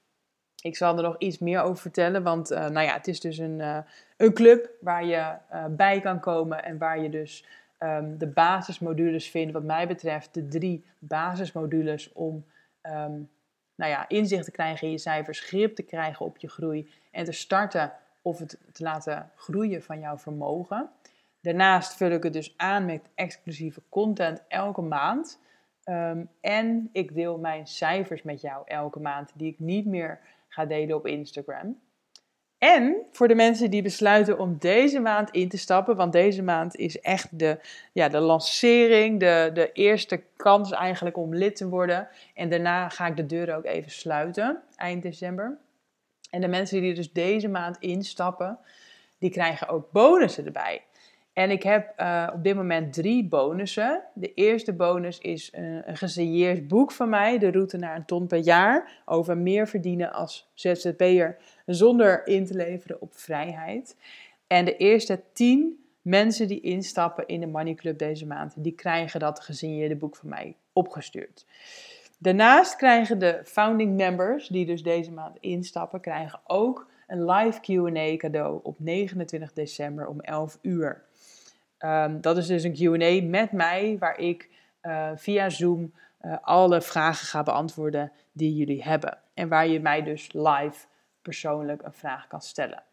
Ik 0.65 0.75
zal 0.75 0.97
er 0.97 1.03
nog 1.03 1.15
iets 1.17 1.39
meer 1.39 1.61
over 1.61 1.81
vertellen, 1.81 2.23
want 2.23 2.51
uh, 2.51 2.57
nou 2.57 2.85
ja, 2.85 2.93
het 2.93 3.07
is 3.07 3.19
dus 3.19 3.37
een, 3.37 3.83
een 4.17 4.33
club 4.33 4.69
waar 4.81 5.05
je 5.05 5.33
bij 5.69 5.99
kan 5.99 6.19
komen 6.19 6.63
en 6.63 6.77
waar 6.77 6.99
je 6.99 7.09
dus 7.09 7.45
um, 7.79 8.17
de 8.17 8.27
basismodules 8.27 9.29
vindt. 9.29 9.53
Wat 9.53 9.63
mij 9.63 9.87
betreft 9.87 10.33
de 10.33 10.47
drie 10.47 10.85
basismodules 10.99 12.13
om 12.13 12.45
um, 12.83 13.29
nou 13.75 13.91
ja, 13.91 14.07
inzicht 14.07 14.45
te 14.45 14.51
krijgen 14.51 14.87
in 14.87 14.91
je 14.91 14.99
cijfers, 14.99 15.39
grip 15.39 15.75
te 15.75 15.83
krijgen 15.83 16.25
op 16.25 16.37
je 16.37 16.49
groei 16.49 16.91
en 17.11 17.25
te 17.25 17.31
starten 17.31 17.93
of 18.21 18.39
het 18.39 18.57
te 18.71 18.83
laten 18.83 19.31
groeien 19.35 19.83
van 19.83 19.99
jouw 19.99 20.17
vermogen. 20.17 20.89
Daarnaast 21.41 21.95
vul 21.95 22.11
ik 22.11 22.23
het 22.23 22.33
dus 22.33 22.53
aan 22.57 22.85
met 22.85 23.09
exclusieve 23.15 23.81
content 23.89 24.43
elke 24.47 24.81
maand. 24.81 25.39
Um, 25.89 26.29
en 26.41 26.89
ik 26.91 27.13
deel 27.13 27.37
mijn 27.37 27.67
cijfers 27.67 28.23
met 28.23 28.41
jou 28.41 28.61
elke 28.65 28.99
maand, 28.99 29.31
die 29.35 29.51
ik 29.51 29.59
niet 29.59 29.85
meer 29.85 30.19
ga 30.55 30.65
delen 30.65 30.95
op 30.95 31.07
Instagram. 31.07 31.79
En 32.57 33.05
voor 33.11 33.27
de 33.27 33.35
mensen 33.35 33.71
die 33.71 33.81
besluiten 33.81 34.39
om 34.39 34.57
deze 34.59 34.99
maand 34.99 35.29
in 35.29 35.49
te 35.49 35.57
stappen, 35.57 35.95
want 35.95 36.11
deze 36.11 36.43
maand 36.43 36.75
is 36.75 36.99
echt 36.99 37.39
de, 37.39 37.59
ja, 37.93 38.09
de 38.09 38.19
lancering, 38.19 39.19
de, 39.19 39.49
de 39.53 39.71
eerste 39.71 40.23
kans 40.35 40.71
eigenlijk 40.71 41.17
om 41.17 41.35
lid 41.35 41.55
te 41.55 41.69
worden. 41.69 42.07
En 42.33 42.49
daarna 42.49 42.89
ga 42.89 43.07
ik 43.07 43.15
de 43.15 43.25
deuren 43.25 43.55
ook 43.55 43.65
even 43.65 43.91
sluiten, 43.91 44.61
eind 44.75 45.03
december. 45.03 45.57
En 46.29 46.41
de 46.41 46.47
mensen 46.47 46.81
die 46.81 46.93
dus 46.93 47.11
deze 47.11 47.47
maand 47.47 47.77
instappen, 47.79 48.59
die 49.17 49.29
krijgen 49.29 49.67
ook 49.67 49.91
bonussen 49.91 50.45
erbij. 50.45 50.81
En 51.35 51.51
ik 51.51 51.63
heb 51.63 51.93
uh, 51.99 52.29
op 52.33 52.43
dit 52.43 52.55
moment 52.55 52.93
drie 52.93 53.27
bonussen. 53.27 54.03
De 54.13 54.33
eerste 54.33 54.73
bonus 54.73 55.19
is 55.19 55.49
een, 55.53 55.89
een 55.89 55.97
gesigneerd 55.97 56.67
boek 56.67 56.91
van 56.91 57.09
mij, 57.09 57.37
De 57.37 57.51
route 57.51 57.77
naar 57.77 57.95
een 57.95 58.05
ton 58.05 58.27
per 58.27 58.37
jaar, 58.37 59.01
over 59.05 59.37
meer 59.37 59.67
verdienen 59.67 60.13
als 60.13 60.51
ZZP'er 60.53 61.37
zonder 61.65 62.27
in 62.27 62.45
te 62.45 62.53
leveren 62.53 63.01
op 63.01 63.15
vrijheid. 63.15 63.95
En 64.47 64.65
de 64.65 64.77
eerste 64.77 65.21
tien 65.33 65.85
mensen 66.01 66.47
die 66.47 66.61
instappen 66.61 67.27
in 67.27 67.39
de 67.39 67.47
Money 67.47 67.73
Club 67.73 67.97
deze 67.97 68.25
maand, 68.25 68.53
die 68.57 68.75
krijgen 68.75 69.19
dat 69.19 69.39
gesigneerde 69.39 69.95
boek 69.95 70.15
van 70.15 70.29
mij 70.29 70.55
opgestuurd. 70.73 71.45
Daarnaast 72.17 72.75
krijgen 72.75 73.19
de 73.19 73.41
founding 73.43 73.95
members, 73.95 74.47
die 74.47 74.65
dus 74.65 74.83
deze 74.83 75.11
maand 75.11 75.37
instappen, 75.39 76.01
krijgen 76.01 76.39
ook 76.45 76.87
een 77.07 77.25
live 77.25 77.59
Q&A 77.59 78.17
cadeau 78.17 78.59
op 78.63 78.79
29 78.79 79.53
december 79.53 80.07
om 80.07 80.19
11 80.19 80.59
uur. 80.61 81.03
Um, 81.85 82.21
dat 82.21 82.37
is 82.37 82.47
dus 82.47 82.63
een 82.63 82.73
Q&A 82.73 83.27
met 83.27 83.51
mij, 83.51 83.95
waar 83.99 84.19
ik 84.19 84.49
uh, 84.81 85.09
via 85.15 85.49
Zoom 85.49 85.93
uh, 86.21 86.37
alle 86.41 86.81
vragen 86.81 87.27
ga 87.27 87.43
beantwoorden 87.43 88.11
die 88.31 88.55
jullie 88.55 88.83
hebben. 88.83 89.17
En 89.33 89.47
waar 89.47 89.67
je 89.67 89.79
mij 89.79 90.03
dus 90.03 90.33
live 90.33 90.85
persoonlijk 91.21 91.81
een 91.83 91.93
vraag 91.93 92.27
kan 92.27 92.41
stellen. 92.41 92.83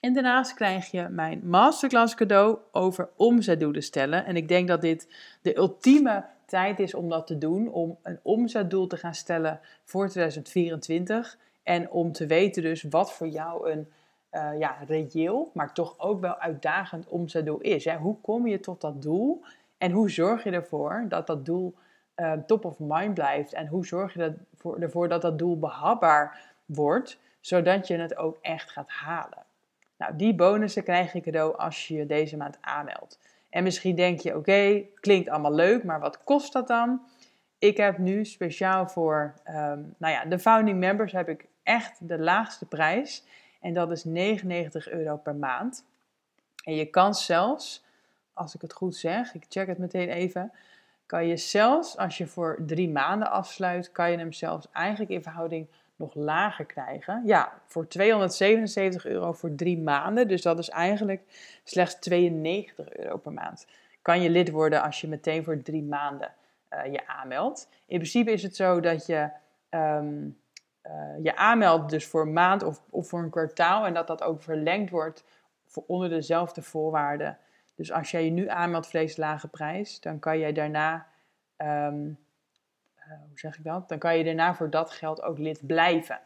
En 0.00 0.12
daarnaast 0.12 0.54
krijg 0.54 0.90
je 0.90 1.08
mijn 1.08 1.40
masterclass 1.44 2.14
cadeau 2.14 2.58
over 2.70 3.08
omzetdoelen 3.16 3.82
stellen. 3.82 4.24
En 4.24 4.36
ik 4.36 4.48
denk 4.48 4.68
dat 4.68 4.80
dit 4.80 5.08
de 5.42 5.56
ultieme 5.56 6.24
tijd 6.46 6.80
is 6.80 6.94
om 6.94 7.08
dat 7.08 7.26
te 7.26 7.38
doen, 7.38 7.72
om 7.72 7.98
een 8.02 8.18
omzetdoel 8.22 8.86
te 8.86 8.96
gaan 8.96 9.14
stellen 9.14 9.60
voor 9.84 10.08
2024. 10.08 11.38
En 11.62 11.90
om 11.90 12.12
te 12.12 12.26
weten 12.26 12.62
dus 12.62 12.82
wat 12.82 13.12
voor 13.12 13.28
jou 13.28 13.70
een 13.70 13.88
uh, 14.32 14.58
ja, 14.58 14.76
reëel, 14.86 15.50
maar 15.54 15.72
toch 15.72 15.94
ook 15.98 16.20
wel 16.20 16.38
uitdagend 16.38 17.08
omzetdoel 17.08 17.60
is. 17.60 17.84
Hè? 17.84 17.96
Hoe 17.96 18.20
kom 18.20 18.46
je 18.46 18.60
tot 18.60 18.80
dat 18.80 19.02
doel? 19.02 19.44
En 19.78 19.90
hoe 19.90 20.10
zorg 20.10 20.44
je 20.44 20.50
ervoor 20.50 21.04
dat 21.08 21.26
dat 21.26 21.44
doel 21.46 21.74
uh, 22.16 22.32
top 22.32 22.64
of 22.64 22.78
mind 22.78 23.14
blijft? 23.14 23.52
En 23.52 23.66
hoe 23.66 23.86
zorg 23.86 24.14
je 24.14 24.34
ervoor, 24.80 25.08
dat 25.08 25.22
dat 25.22 25.38
doel 25.38 25.58
behapbaar 25.58 26.40
wordt, 26.64 27.18
zodat 27.40 27.86
je 27.86 27.96
het 27.96 28.16
ook 28.16 28.38
echt 28.40 28.70
gaat 28.70 28.90
halen? 28.90 29.44
Nou, 29.96 30.16
die 30.16 30.34
bonussen 30.34 30.82
krijg 30.82 31.12
je 31.12 31.20
cadeau 31.20 31.56
als 31.56 31.88
je 31.88 31.94
je 31.94 32.06
deze 32.06 32.36
maand 32.36 32.58
aanmeldt. 32.60 33.18
En 33.50 33.62
misschien 33.62 33.96
denk 33.96 34.20
je, 34.20 34.36
oké, 34.36 34.82
klinkt 35.00 35.28
allemaal 35.28 35.54
leuk, 35.54 35.84
maar 35.84 36.00
wat 36.00 36.24
kost 36.24 36.52
dat 36.52 36.68
dan? 36.68 37.02
Ik 37.58 37.76
heb 37.76 37.98
nu 37.98 38.24
speciaal 38.24 38.88
voor 38.88 39.34
um, 39.46 39.94
nou 39.98 40.12
ja, 40.12 40.24
de 40.24 40.38
founding 40.38 40.78
members 40.78 41.12
heb 41.12 41.28
ik 41.28 41.46
echt 41.62 42.08
de 42.08 42.18
laagste 42.18 42.66
prijs. 42.66 43.24
En 43.62 43.74
dat 43.74 43.90
is 43.90 44.04
99 44.04 44.88
euro 44.88 45.16
per 45.16 45.34
maand. 45.34 45.84
En 46.64 46.74
je 46.74 46.84
kan 46.84 47.14
zelfs, 47.14 47.84
als 48.32 48.54
ik 48.54 48.60
het 48.60 48.72
goed 48.72 48.96
zeg, 48.96 49.34
ik 49.34 49.44
check 49.48 49.66
het 49.66 49.78
meteen 49.78 50.08
even, 50.08 50.52
kan 51.06 51.26
je 51.26 51.36
zelfs 51.36 51.96
als 51.96 52.18
je 52.18 52.26
voor 52.26 52.58
drie 52.66 52.88
maanden 52.88 53.30
afsluit, 53.30 53.92
kan 53.92 54.10
je 54.10 54.18
hem 54.18 54.32
zelfs 54.32 54.66
eigenlijk 54.72 55.10
in 55.10 55.22
verhouding 55.22 55.66
nog 55.96 56.14
lager 56.14 56.64
krijgen. 56.64 57.22
Ja, 57.24 57.52
voor 57.66 57.88
277 57.88 59.06
euro 59.06 59.32
voor 59.32 59.54
drie 59.54 59.78
maanden. 59.78 60.28
Dus 60.28 60.42
dat 60.42 60.58
is 60.58 60.68
eigenlijk 60.68 61.22
slechts 61.64 61.98
92 61.98 62.96
euro 62.96 63.16
per 63.16 63.32
maand. 63.32 63.66
kan 64.02 64.22
je 64.22 64.30
lid 64.30 64.50
worden 64.50 64.82
als 64.82 65.00
je 65.00 65.08
meteen 65.08 65.44
voor 65.44 65.62
drie 65.62 65.82
maanden 65.82 66.32
uh, 66.72 66.92
je 66.92 67.06
aanmeldt. 67.06 67.68
In 67.86 67.98
principe 67.98 68.30
is 68.30 68.42
het 68.42 68.56
zo 68.56 68.80
dat 68.80 69.06
je 69.06 69.30
ehm, 70.82 71.22
je 71.22 71.36
aanmeldt 71.36 71.90
dus 71.90 72.06
voor 72.06 72.22
een 72.22 72.32
maand 72.32 72.62
of, 72.62 72.82
of 72.90 73.08
voor 73.08 73.22
een 73.22 73.30
kwartaal 73.30 73.86
en 73.86 73.94
dat 73.94 74.06
dat 74.06 74.22
ook 74.22 74.42
verlengd 74.42 74.90
wordt 74.90 75.24
voor 75.66 75.84
onder 75.86 76.08
dezelfde 76.08 76.62
voorwaarden. 76.62 77.38
Dus 77.74 77.92
als 77.92 78.10
jij 78.10 78.24
je 78.24 78.30
nu 78.30 78.48
aanmeldt 78.48 78.86
voor 78.86 79.00
deze 79.00 79.20
lage 79.20 79.48
prijs, 79.48 80.00
dan 80.00 80.18
kan 80.18 80.38
jij 80.38 80.52
daarna, 80.52 81.06
ehm, 81.56 82.10
hoe 83.08 83.38
zeg 83.38 83.58
ik 83.58 83.64
dat? 83.64 83.88
Dan 83.88 83.98
kan 83.98 84.18
je 84.18 84.24
daarna 84.24 84.54
voor 84.54 84.70
dat 84.70 84.90
geld 84.90 85.22
ook 85.22 85.38
lid 85.38 85.66
blijven. 85.66 86.20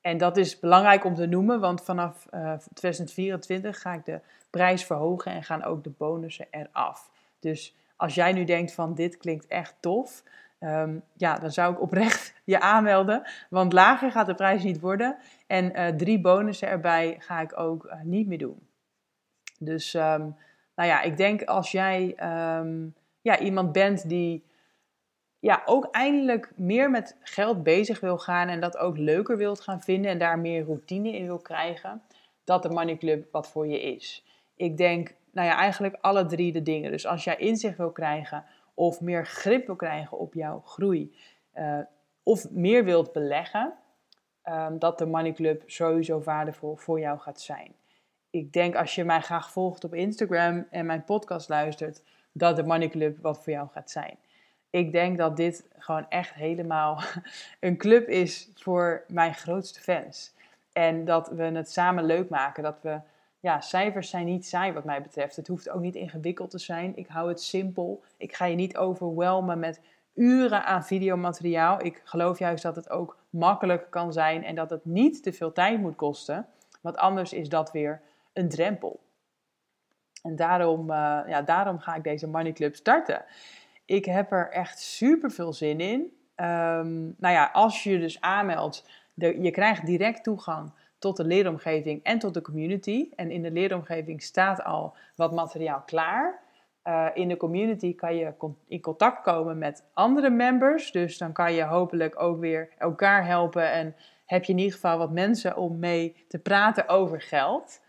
En 0.00 0.18
dat 0.18 0.36
is 0.36 0.58
belangrijk 0.58 1.04
om 1.04 1.14
te 1.14 1.26
noemen, 1.26 1.60
want 1.60 1.82
vanaf 1.82 2.26
2024 2.72 3.80
ga 3.80 3.92
ik 3.92 4.04
de 4.04 4.20
prijs 4.50 4.84
verhogen 4.84 5.32
en 5.32 5.42
gaan 5.42 5.64
ook 5.64 5.84
de 5.84 5.90
bonussen 5.90 6.46
eraf. 6.50 7.10
Dus 7.38 7.76
als 7.96 8.14
jij 8.14 8.32
nu 8.32 8.44
denkt 8.44 8.72
van 8.72 8.94
dit 8.94 9.16
klinkt 9.16 9.46
echt 9.46 9.74
tof, 9.80 10.22
um, 10.66 11.02
ja, 11.16 11.38
dan 11.38 11.50
zou 11.50 11.72
ik 11.72 11.80
oprecht 11.80 12.34
je 12.44 12.60
aanmelden. 12.60 13.22
Want 13.50 13.72
lager 13.72 14.10
gaat 14.10 14.26
de 14.26 14.34
prijs 14.34 14.62
niet 14.62 14.80
worden. 14.80 15.16
En 15.46 15.78
uh, 15.78 15.88
drie 15.88 16.20
bonussen 16.20 16.68
erbij 16.68 17.16
ga 17.18 17.40
ik 17.40 17.58
ook 17.58 17.84
uh, 17.84 17.92
niet 18.02 18.26
meer 18.26 18.38
doen. 18.38 18.68
Dus 19.58 19.94
um, 19.94 20.36
nou 20.74 20.88
ja, 20.88 21.02
ik 21.02 21.16
denk 21.16 21.42
als 21.42 21.70
jij 21.70 22.16
um, 22.58 22.94
ja, 23.20 23.38
iemand 23.38 23.72
bent 23.72 24.08
die 24.08 24.44
ja, 25.38 25.62
ook 25.64 25.88
eindelijk 25.90 26.52
meer 26.56 26.90
met 26.90 27.16
geld 27.20 27.62
bezig 27.62 28.00
wil 28.00 28.18
gaan 28.18 28.48
en 28.48 28.60
dat 28.60 28.76
ook 28.76 28.98
leuker 28.98 29.36
wilt 29.36 29.60
gaan 29.60 29.80
vinden 29.80 30.10
en 30.10 30.18
daar 30.18 30.38
meer 30.38 30.64
routine 30.64 31.16
in 31.16 31.26
wil 31.26 31.38
krijgen, 31.38 32.02
dat 32.44 32.62
de 32.62 32.68
Money 32.68 32.96
Club 32.96 33.28
wat 33.32 33.48
voor 33.48 33.66
je 33.66 33.80
is. 33.80 34.24
Ik 34.56 34.76
denk, 34.76 35.14
nou 35.32 35.48
ja, 35.48 35.56
eigenlijk 35.56 35.96
alle 36.00 36.26
drie 36.26 36.52
de 36.52 36.62
dingen. 36.62 36.90
Dus 36.90 37.06
als 37.06 37.24
jij 37.24 37.36
inzicht 37.36 37.76
wil 37.76 37.92
krijgen 37.92 38.44
of 38.76 39.00
meer 39.00 39.26
grip 39.26 39.66
wil 39.66 39.76
krijgen 39.76 40.18
op 40.18 40.34
jouw 40.34 40.60
groei, 40.60 41.16
uh, 41.54 41.78
of 42.22 42.50
meer 42.50 42.84
wilt 42.84 43.12
beleggen, 43.12 43.72
um, 44.44 44.78
dat 44.78 44.98
de 44.98 45.06
Money 45.06 45.32
Club 45.32 45.62
sowieso 45.66 46.20
waardevol 46.20 46.76
voor 46.76 47.00
jou 47.00 47.18
gaat 47.18 47.40
zijn. 47.40 47.74
Ik 48.30 48.52
denk 48.52 48.74
als 48.74 48.94
je 48.94 49.04
mij 49.04 49.20
graag 49.20 49.50
volgt 49.50 49.84
op 49.84 49.94
Instagram 49.94 50.66
en 50.70 50.86
mijn 50.86 51.04
podcast 51.04 51.48
luistert, 51.48 52.02
dat 52.32 52.56
de 52.56 52.62
Money 52.62 52.88
Club 52.88 53.18
wat 53.20 53.42
voor 53.42 53.52
jou 53.52 53.68
gaat 53.68 53.90
zijn 53.90 54.18
ik 54.76 54.92
denk 54.92 55.18
dat 55.18 55.36
dit 55.36 55.64
gewoon 55.78 56.06
echt 56.08 56.34
helemaal 56.34 57.00
een 57.60 57.76
club 57.76 58.08
is 58.08 58.50
voor 58.54 59.04
mijn 59.08 59.34
grootste 59.34 59.80
fans. 59.80 60.34
En 60.72 61.04
dat 61.04 61.28
we 61.28 61.42
het 61.42 61.70
samen 61.70 62.04
leuk 62.04 62.28
maken. 62.28 62.62
Dat 62.62 62.78
we, 62.82 63.00
ja, 63.46 63.60
cijfers 63.60 64.10
zijn 64.10 64.24
niet 64.24 64.46
saai 64.46 64.72
wat 64.72 64.84
mij 64.84 65.02
betreft. 65.02 65.36
Het 65.36 65.48
hoeft 65.48 65.70
ook 65.70 65.80
niet 65.80 65.94
ingewikkeld 65.94 66.50
te 66.50 66.58
zijn. 66.58 66.96
Ik 66.96 67.06
hou 67.06 67.28
het 67.28 67.42
simpel. 67.42 68.02
Ik 68.16 68.34
ga 68.34 68.44
je 68.44 68.56
niet 68.56 68.76
overwelmen 68.76 69.58
met 69.58 69.80
uren 70.14 70.64
aan 70.64 70.84
videomateriaal. 70.84 71.84
Ik 71.84 72.00
geloof 72.04 72.38
juist 72.38 72.62
dat 72.62 72.76
het 72.76 72.90
ook 72.90 73.18
makkelijk 73.30 73.86
kan 73.90 74.12
zijn 74.12 74.44
en 74.44 74.54
dat 74.54 74.70
het 74.70 74.84
niet 74.84 75.22
te 75.22 75.32
veel 75.32 75.52
tijd 75.52 75.80
moet 75.80 75.96
kosten. 75.96 76.46
Want 76.80 76.96
anders 76.96 77.32
is 77.32 77.48
dat 77.48 77.72
weer 77.72 78.00
een 78.32 78.48
drempel. 78.48 79.00
En 80.22 80.36
daarom, 80.36 80.90
uh, 80.90 81.20
ja, 81.26 81.42
daarom 81.42 81.78
ga 81.78 81.94
ik 81.94 82.04
deze 82.04 82.28
Money 82.28 82.52
Club 82.52 82.74
starten 82.74 83.24
ik 83.86 84.04
heb 84.04 84.32
er 84.32 84.50
echt 84.50 84.80
super 84.80 85.30
veel 85.30 85.52
zin 85.52 85.80
in. 85.80 86.00
Um, 86.36 87.14
nou 87.18 87.34
ja, 87.34 87.50
als 87.52 87.82
je 87.82 87.90
je 87.90 87.98
dus 87.98 88.20
aanmeldt, 88.20 88.84
de, 89.14 89.42
je 89.42 89.50
krijgt 89.50 89.86
direct 89.86 90.24
toegang 90.24 90.72
tot 90.98 91.16
de 91.16 91.24
leeromgeving 91.24 92.02
en 92.02 92.18
tot 92.18 92.34
de 92.34 92.42
community. 92.42 93.08
En 93.16 93.30
in 93.30 93.42
de 93.42 93.50
leeromgeving 93.50 94.22
staat 94.22 94.64
al 94.64 94.96
wat 95.14 95.32
materiaal 95.32 95.82
klaar. 95.86 96.44
Uh, 96.84 97.06
in 97.14 97.28
de 97.28 97.36
community 97.36 97.94
kan 97.94 98.16
je 98.16 98.32
in 98.68 98.80
contact 98.80 99.22
komen 99.22 99.58
met 99.58 99.84
andere 99.92 100.30
members. 100.30 100.90
Dus 100.92 101.18
dan 101.18 101.32
kan 101.32 101.52
je 101.52 101.64
hopelijk 101.64 102.22
ook 102.22 102.40
weer 102.40 102.68
elkaar 102.78 103.26
helpen. 103.26 103.72
En 103.72 103.94
heb 104.26 104.44
je 104.44 104.52
in 104.52 104.58
ieder 104.58 104.74
geval 104.74 104.98
wat 104.98 105.10
mensen 105.10 105.56
om 105.56 105.78
mee 105.78 106.24
te 106.28 106.38
praten 106.38 106.88
over 106.88 107.20
geld. 107.20 107.80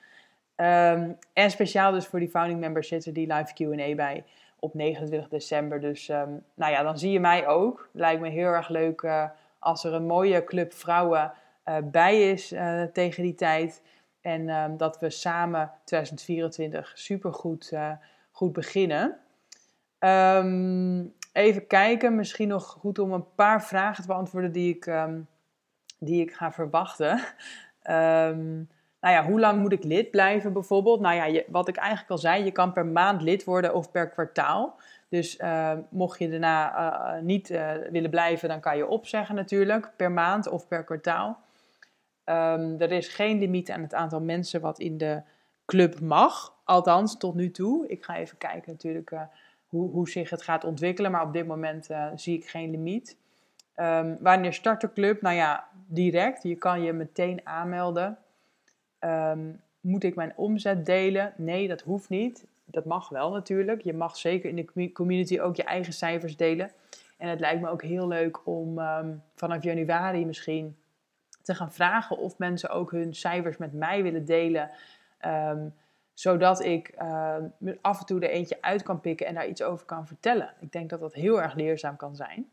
Um, 0.56 1.18
en 1.34 1.52
speciaal 1.52 1.92
dus 1.92 2.06
voor 2.06 2.20
die 2.20 2.30
founding 2.30 2.60
members 2.60 2.88
zit 2.88 3.06
er 3.06 3.14
die 3.14 3.34
live 3.34 3.54
Q&A 3.54 3.96
bij 3.96 4.24
op 4.60 4.74
29 4.74 5.30
december. 5.30 5.80
Dus 5.80 6.10
um, 6.10 6.44
nou 6.54 6.72
ja, 6.72 6.84
dan 6.84 6.98
zie 6.98 7.12
je 7.12 7.20
mij 7.20 7.48
ook. 7.48 7.90
Lijkt 7.92 8.22
me 8.22 8.30
heel 8.30 8.48
erg 8.48 8.70
leuk 8.70 9.02
uh, 9.02 9.24
als 9.60 9.84
er 9.84 9.94
een 9.94 10.06
mooie 10.06 10.44
club 10.44 10.74
vrouwen 10.74 11.34
bij 11.84 12.32
is 12.32 12.54
uh, 12.54 12.84
tegen 12.84 13.24
die 13.24 13.36
tijd. 13.36 13.82
En 14.22 14.50
um, 14.50 14.78
dat 14.78 15.00
we 15.00 15.10
samen 15.10 15.72
2024 15.84 16.92
super 16.94 17.34
goed, 17.34 17.74
goed 18.32 18.54
beginnen. 18.54 19.18
Um, 20.00 21.14
even 21.34 21.68
kijken, 21.68 22.16
misschien 22.16 22.48
nog 22.48 22.66
goed 22.66 23.00
om 23.00 23.12
een 23.12 23.34
paar 23.36 23.64
vragen 23.64 24.02
te 24.02 24.08
beantwoorden 24.08 24.52
die 24.52 24.76
ik, 24.76 24.92
die 26.00 26.22
ik 26.22 26.34
ga 26.34 26.52
verwachten. 26.52 27.20
Nou 29.00 29.16
ja, 29.16 29.26
hoe 29.26 29.40
lang 29.40 29.60
moet 29.62 29.72
ik 29.72 29.84
lid 29.84 30.12
blijven 30.12 30.54
bijvoorbeeld? 30.54 31.00
Nou 31.00 31.16
ja, 31.16 31.44
wat 31.48 31.68
ik 31.68 31.76
eigenlijk 31.76 32.10
al 32.10 32.18
zei, 32.18 32.44
je 32.44 32.52
kan 32.52 32.74
per 32.74 32.86
maand 32.86 33.22
lid 33.22 33.44
worden 33.44 33.74
of 33.74 33.92
per 33.92 34.10
kwartaal. 34.10 34.80
Dus 35.10 35.40
mocht 35.90 36.20
je 36.20 36.30
daarna 36.30 37.20
niet 37.22 37.48
willen 37.90 38.10
blijven, 38.10 38.50
dan 38.50 38.60
kan 38.60 38.78
je 38.78 38.88
opzeggen 38.88 39.36
natuurlijk, 39.36 39.92
per 39.96 40.12
maand 40.12 40.48
of 40.48 40.68
per 40.68 40.84
kwartaal. 40.84 41.40
Um, 42.30 42.82
er 42.82 42.92
is 42.92 43.08
geen 43.08 43.40
limiet 43.40 43.72
aan 43.72 43.82
het 43.82 43.94
aantal 43.94 44.22
mensen 44.22 44.62
wat 44.62 44.80
in 44.80 44.98
de 44.98 45.22
club 45.66 46.00
mag, 46.00 46.56
althans 46.64 47.18
tot 47.18 47.36
nu 47.36 47.52
toe. 47.52 47.88
Ik 47.88 48.04
ga 48.04 48.16
even 48.16 48.38
kijken 48.38 48.72
natuurlijk 48.72 49.16
hoe, 49.68 49.92
hoe 49.92 50.10
zich 50.10 50.30
het 50.30 50.42
gaat 50.42 50.64
ontwikkelen, 50.64 51.12
maar 51.12 51.24
op 51.24 51.34
dit 51.34 51.48
moment 51.48 51.90
zie 52.16 52.38
ik 52.38 52.50
geen 52.50 52.72
limiet. 52.72 53.18
Um, 53.76 54.18
wanneer 54.20 54.54
start 54.54 54.82
de 54.82 54.94
club? 54.94 55.22
Nou 55.22 55.36
ja, 55.36 55.68
direct. 55.88 56.44
Je 56.44 56.56
kan 56.56 56.82
je 56.82 56.94
meteen 56.94 57.42
aanmelden. 57.44 58.18
Um, 59.00 59.62
moet 59.82 60.04
ik 60.04 60.16
mijn 60.16 60.34
omzet 60.36 60.86
delen? 60.86 61.34
Nee, 61.36 61.68
dat 61.68 61.82
hoeft 61.82 62.10
niet. 62.10 62.46
Dat 62.66 62.86
mag 62.86 63.10
wel 63.10 63.32
natuurlijk. 63.32 63.82
Je 63.82 63.94
mag 63.94 64.18
zeker 64.18 64.50
in 64.50 64.68
de 64.74 64.92
community 64.92 65.40
ook 65.40 65.56
je 65.56 65.64
eigen 65.64 65.94
cijfers 65.94 66.38
delen. 66.38 66.72
En 67.18 67.30
het 67.30 67.40
lijkt 67.40 67.62
me 67.62 67.70
ook 67.70 67.84
heel 67.84 68.08
leuk 68.08 68.48
om 68.48 68.82
vanaf 69.36 69.64
januari 69.64 70.26
misschien 70.26 70.76
te 71.48 71.56
gaan 71.56 71.72
vragen 71.72 72.18
of 72.18 72.38
mensen 72.38 72.70
ook 72.70 72.92
hun 72.92 73.16
cijfers 73.16 73.58
met 73.58 73.74
mij 73.74 74.04
willen 74.04 74.26
delen. 74.26 74.70
Um, 75.26 75.74
zodat 76.14 76.64
ik 76.64 76.94
uh, 77.02 77.36
af 77.82 78.00
en 78.00 78.06
toe 78.06 78.22
er 78.22 78.30
eentje 78.30 78.62
uit 78.62 78.84
kan 78.84 79.02
pikken 79.02 79.28
en 79.28 79.34
daar 79.34 79.48
iets 79.48 79.62
over 79.62 79.86
kan 79.86 80.08
vertellen. 80.08 80.54
Ik 80.60 80.72
denk 80.72 80.90
dat 80.90 81.00
dat 81.00 81.14
heel 81.14 81.42
erg 81.42 81.54
leerzaam 81.54 81.96
kan 81.96 82.16
zijn. 82.16 82.50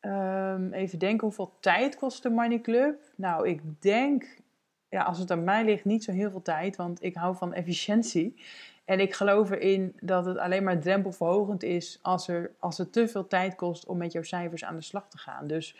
Um, 0.00 0.72
even 0.72 0.98
denken, 0.98 1.26
hoeveel 1.26 1.56
tijd 1.60 1.96
kost 1.96 2.22
de 2.22 2.30
Money 2.30 2.60
Club? 2.60 3.02
Nou, 3.16 3.48
ik 3.48 3.82
denk 3.82 4.40
ja, 4.88 5.02
als 5.02 5.18
het 5.18 5.30
aan 5.30 5.44
mij 5.44 5.64
ligt, 5.64 5.84
niet 5.84 6.04
zo 6.04 6.12
heel 6.12 6.30
veel 6.30 6.42
tijd, 6.42 6.76
want 6.76 7.02
ik 7.02 7.14
hou 7.14 7.36
van 7.36 7.54
efficiëntie. 7.54 8.42
En 8.84 9.00
ik 9.00 9.14
geloof 9.14 9.50
erin 9.50 9.96
dat 10.00 10.26
het 10.26 10.38
alleen 10.38 10.64
maar 10.64 10.80
drempelverhogend 10.80 11.62
is 11.62 11.98
als, 12.02 12.28
er, 12.28 12.50
als 12.58 12.78
het 12.78 12.92
te 12.92 13.08
veel 13.08 13.26
tijd 13.26 13.54
kost 13.54 13.86
om 13.86 13.96
met 13.96 14.12
jouw 14.12 14.22
cijfers 14.22 14.64
aan 14.64 14.76
de 14.76 14.82
slag 14.82 15.08
te 15.08 15.18
gaan. 15.18 15.46
Dus 15.46 15.76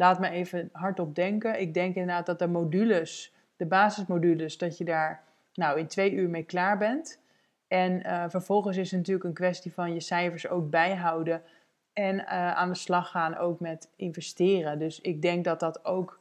laat 0.00 0.18
me 0.18 0.30
even 0.30 0.68
hardop 0.72 1.14
denken. 1.14 1.60
Ik 1.60 1.74
denk 1.74 1.94
inderdaad 1.94 2.26
dat 2.26 2.38
de 2.38 2.46
modules, 2.46 3.34
de 3.56 3.66
basismodules, 3.66 4.58
dat 4.58 4.78
je 4.78 4.84
daar 4.84 5.22
nou 5.54 5.78
in 5.78 5.86
twee 5.86 6.12
uur 6.12 6.28
mee 6.28 6.42
klaar 6.42 6.78
bent. 6.78 7.20
En 7.68 7.92
uh, 8.06 8.24
vervolgens 8.28 8.76
is 8.76 8.90
het 8.90 8.98
natuurlijk 8.98 9.26
een 9.26 9.34
kwestie 9.34 9.72
van 9.72 9.94
je 9.94 10.00
cijfers 10.00 10.48
ook 10.48 10.70
bijhouden 10.70 11.42
en 11.92 12.14
uh, 12.14 12.52
aan 12.54 12.68
de 12.68 12.74
slag 12.74 13.10
gaan 13.10 13.36
ook 13.36 13.60
met 13.60 13.88
investeren. 13.96 14.78
Dus 14.78 15.00
ik 15.00 15.22
denk 15.22 15.44
dat 15.44 15.60
dat 15.60 15.84
ook 15.84 16.18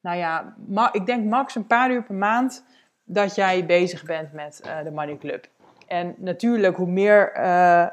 nou 0.00 0.16
ja, 0.16 0.54
ik 0.92 1.06
denk 1.06 1.24
max 1.24 1.54
een 1.54 1.66
paar 1.66 1.90
uur 1.90 2.02
per 2.02 2.14
maand 2.14 2.64
dat 3.04 3.34
jij 3.34 3.66
bezig 3.66 4.04
bent 4.04 4.32
met 4.32 4.62
uh, 4.66 4.82
de 4.82 4.90
Money 4.90 5.18
Club. 5.18 5.48
En 5.86 6.14
natuurlijk, 6.18 6.76
hoe 6.76 6.90
meer, 6.90 7.32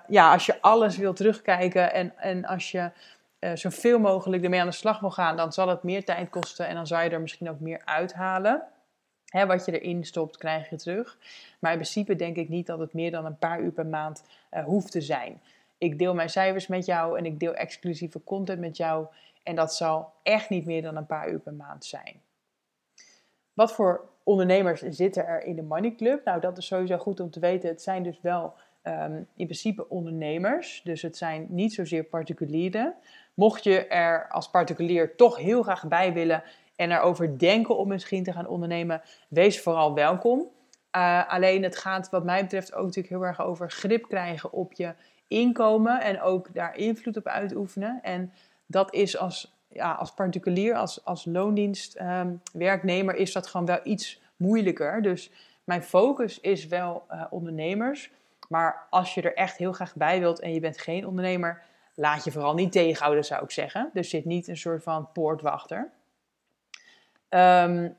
ja, 0.08 0.32
als 0.32 0.45
je 0.45 0.62
alles 0.62 0.98
wil 0.98 1.13
terugkijken 1.13 1.93
en, 1.93 2.13
en 2.17 2.45
als 2.45 2.71
je 2.71 2.91
zoveel 3.53 3.99
mogelijk 3.99 4.43
ermee 4.43 4.60
aan 4.60 4.67
de 4.67 4.73
slag 4.73 4.99
wil 4.99 5.12
gaan, 5.12 5.38
dan 5.38 5.53
zal 5.53 5.67
het 5.67 5.84
meer 5.84 6.05
tijd 6.05 6.29
kosten 6.29 6.67
en 6.67 6.75
dan 6.75 6.88
zal 6.88 7.01
je 7.01 7.10
er 7.10 7.21
misschien 7.21 7.49
ook 7.49 7.60
meer 7.60 7.81
uithalen. 7.86 8.63
Wat 9.47 9.65
je 9.65 9.79
erin 9.79 10.03
stopt, 10.03 10.38
krijg 10.38 10.69
je 10.69 10.75
terug. 10.75 11.17
Maar 11.60 11.71
in 11.71 11.77
principe 11.77 12.15
denk 12.15 12.36
ik 12.36 12.49
niet 12.49 12.67
dat 12.67 12.79
het 12.79 12.93
meer 12.93 13.12
dan 13.12 13.25
een 13.25 13.38
paar 13.38 13.62
uur 13.62 13.71
per 13.71 13.86
maand 13.86 14.23
hoeft 14.65 14.91
te 14.91 15.01
zijn. 15.01 15.41
Ik 15.77 15.99
deel 15.99 16.13
mijn 16.13 16.29
cijfers 16.29 16.67
met 16.67 16.86
jou 16.86 17.17
en 17.17 17.25
ik 17.25 17.39
deel 17.39 17.53
exclusieve 17.53 18.23
content 18.23 18.60
met 18.60 18.77
jou. 18.77 19.08
En 19.43 19.55
dat 19.55 19.75
zal 19.75 20.13
echt 20.23 20.49
niet 20.49 20.65
meer 20.65 20.81
dan 20.81 20.95
een 20.95 21.05
paar 21.05 21.29
uur 21.29 21.39
per 21.39 21.53
maand 21.53 21.86
zijn. 21.86 22.21
Wat 23.53 23.73
voor 23.73 24.10
ondernemers 24.23 24.81
zitten 24.81 25.25
er 25.27 25.43
in 25.43 25.55
de 25.55 25.63
Money 25.63 25.95
Club? 25.95 26.25
Nou, 26.25 26.39
dat 26.39 26.58
is 26.58 26.65
sowieso 26.65 26.97
goed 26.97 27.19
om 27.19 27.29
te 27.29 27.39
weten. 27.39 27.69
Het 27.69 27.81
zijn 27.81 28.03
dus 28.03 28.21
wel 28.21 28.53
um, 28.88 29.28
in 29.36 29.45
principe 29.45 29.89
ondernemers. 29.89 30.82
Dus 30.84 31.02
het 31.02 31.17
zijn 31.17 31.45
niet 31.50 31.74
zozeer 31.74 32.04
particulieren. 32.04 32.93
Mocht 33.34 33.63
je 33.63 33.88
er 33.88 34.28
als 34.30 34.50
particulier 34.50 35.15
toch 35.15 35.38
heel 35.38 35.63
graag 35.63 35.88
bij 35.88 36.13
willen 36.13 36.43
en 36.76 36.91
erover 36.91 37.39
denken 37.39 37.78
om 37.78 37.88
misschien 37.88 38.24
te 38.24 38.32
gaan 38.32 38.48
ondernemen, 38.48 39.02
wees 39.28 39.62
vooral 39.62 39.93
welkom. 39.93 40.48
Uh, 40.95 41.30
alleen 41.30 41.63
het 41.63 41.78
gaat 41.78 42.10
wat 42.10 42.24
mij 42.24 42.41
betreft 42.41 42.74
ook 42.74 42.86
natuurlijk 42.86 43.13
heel 43.13 43.26
erg 43.26 43.41
over 43.41 43.71
grip 43.71 44.08
krijgen 44.08 44.52
op 44.52 44.74
je 44.74 44.93
inkomen 45.28 46.02
en 46.02 46.21
ook 46.21 46.54
daar 46.54 46.78
invloed 46.78 47.17
op 47.17 47.28
uitoefenen. 47.28 48.00
En 48.02 48.34
dat 48.65 48.93
is 48.93 49.17
als, 49.17 49.56
ja, 49.67 49.91
als 49.93 50.13
particulier, 50.13 50.76
als, 50.76 51.06
als 51.06 51.26
loondienst 51.26 52.00
um, 52.00 52.41
werknemer, 52.54 53.15
is 53.15 53.34
dat 53.34 53.48
gewoon 53.48 53.65
wel 53.65 53.80
iets 53.84 54.21
moeilijker. 54.36 55.02
Dus 55.02 55.32
mijn 55.63 55.84
focus 55.84 56.39
is 56.39 56.67
wel 56.67 57.06
uh, 57.12 57.24
ondernemers. 57.30 58.12
Maar 58.47 58.88
als 58.89 59.13
je 59.13 59.21
er 59.21 59.36
echt 59.36 59.58
heel 59.58 59.73
graag 59.73 59.95
bij 59.95 60.19
wilt 60.19 60.39
en 60.39 60.53
je 60.53 60.60
bent 60.60 60.77
geen 60.77 61.08
ondernemer, 61.08 61.63
laat 61.95 62.23
je 62.23 62.31
vooral 62.31 62.53
niet 62.53 62.71
tegenhouden, 62.71 63.25
zou 63.25 63.43
ik 63.43 63.51
zeggen. 63.51 63.89
Dus 63.93 64.10
zit 64.10 64.25
niet 64.25 64.47
een 64.47 64.58
soort 64.58 64.84
van 64.84 65.12
poortwachter. 65.12 65.91
Um, 67.29 67.97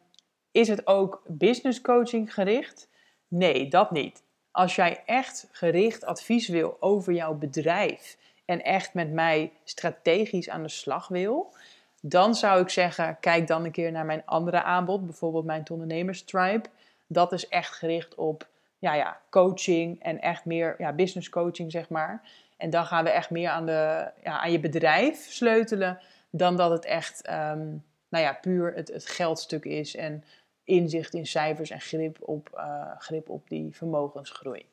is 0.51 0.69
het 0.69 0.87
ook 0.87 1.23
business 1.27 1.81
coaching 1.81 2.35
gericht? 2.35 2.89
Nee, 3.29 3.69
dat 3.69 3.91
niet. 3.91 4.23
Als 4.51 4.75
jij 4.75 5.03
echt 5.07 5.49
gericht 5.51 6.05
advies 6.05 6.49
wil 6.49 6.77
over 6.81 7.13
jouw 7.13 7.35
bedrijf 7.35 8.17
en 8.45 8.65
echt 8.65 8.95
met 8.95 9.13
mij 9.13 9.53
strategisch 9.65 10.49
aan 10.49 10.63
de 10.63 10.69
slag 10.69 11.09
wil, 11.09 11.55
dan 12.01 12.35
zou 12.35 12.61
ik 12.61 12.69
zeggen: 12.69 13.17
kijk 13.21 13.47
dan 13.47 13.65
een 13.65 13.71
keer 13.71 13.93
naar 13.93 14.05
mijn 14.05 14.23
andere 14.25 14.63
aanbod, 14.63 15.05
bijvoorbeeld 15.07 15.45
mijn 15.45 15.71
ondernemers 15.71 16.25
tribe. 16.25 16.69
Dat 17.07 17.33
is 17.33 17.49
echt 17.49 17.75
gericht 17.75 18.15
op 18.15 18.47
ja, 18.79 18.95
ja, 18.95 19.21
coaching 19.31 20.03
en 20.03 20.21
echt 20.21 20.45
meer 20.45 20.75
ja, 20.79 20.93
business 20.93 21.29
coaching, 21.29 21.71
zeg 21.73 21.89
maar. 21.89 22.29
En 22.57 22.71
dan 22.71 22.87
gaan 22.87 23.05
we 23.05 23.11
echt 23.11 23.31
meer 23.31 23.49
aan, 23.49 23.67
de, 23.67 24.11
ja, 24.23 24.41
aan 24.41 24.53
je 24.53 24.61
bedrijf 24.61 25.17
sleutelen, 25.17 25.99
dan 26.31 26.57
dat 26.57 26.71
het 26.71 26.85
echt 26.85 27.29
um, 27.31 27.85
nou 28.09 28.25
ja, 28.25 28.33
puur 28.33 28.75
het, 28.75 28.89
het 28.89 29.07
geldstuk 29.07 29.65
is 29.65 29.97
en 29.97 30.25
inzicht 30.65 31.15
in 31.15 31.27
cijfers 31.27 31.71
en 31.71 31.81
grip 31.81 32.17
op, 32.21 32.51
uh, 32.55 32.91
grip 32.99 33.29
op 33.29 33.49
die 33.49 33.77
vermogensgroei. 33.77 34.67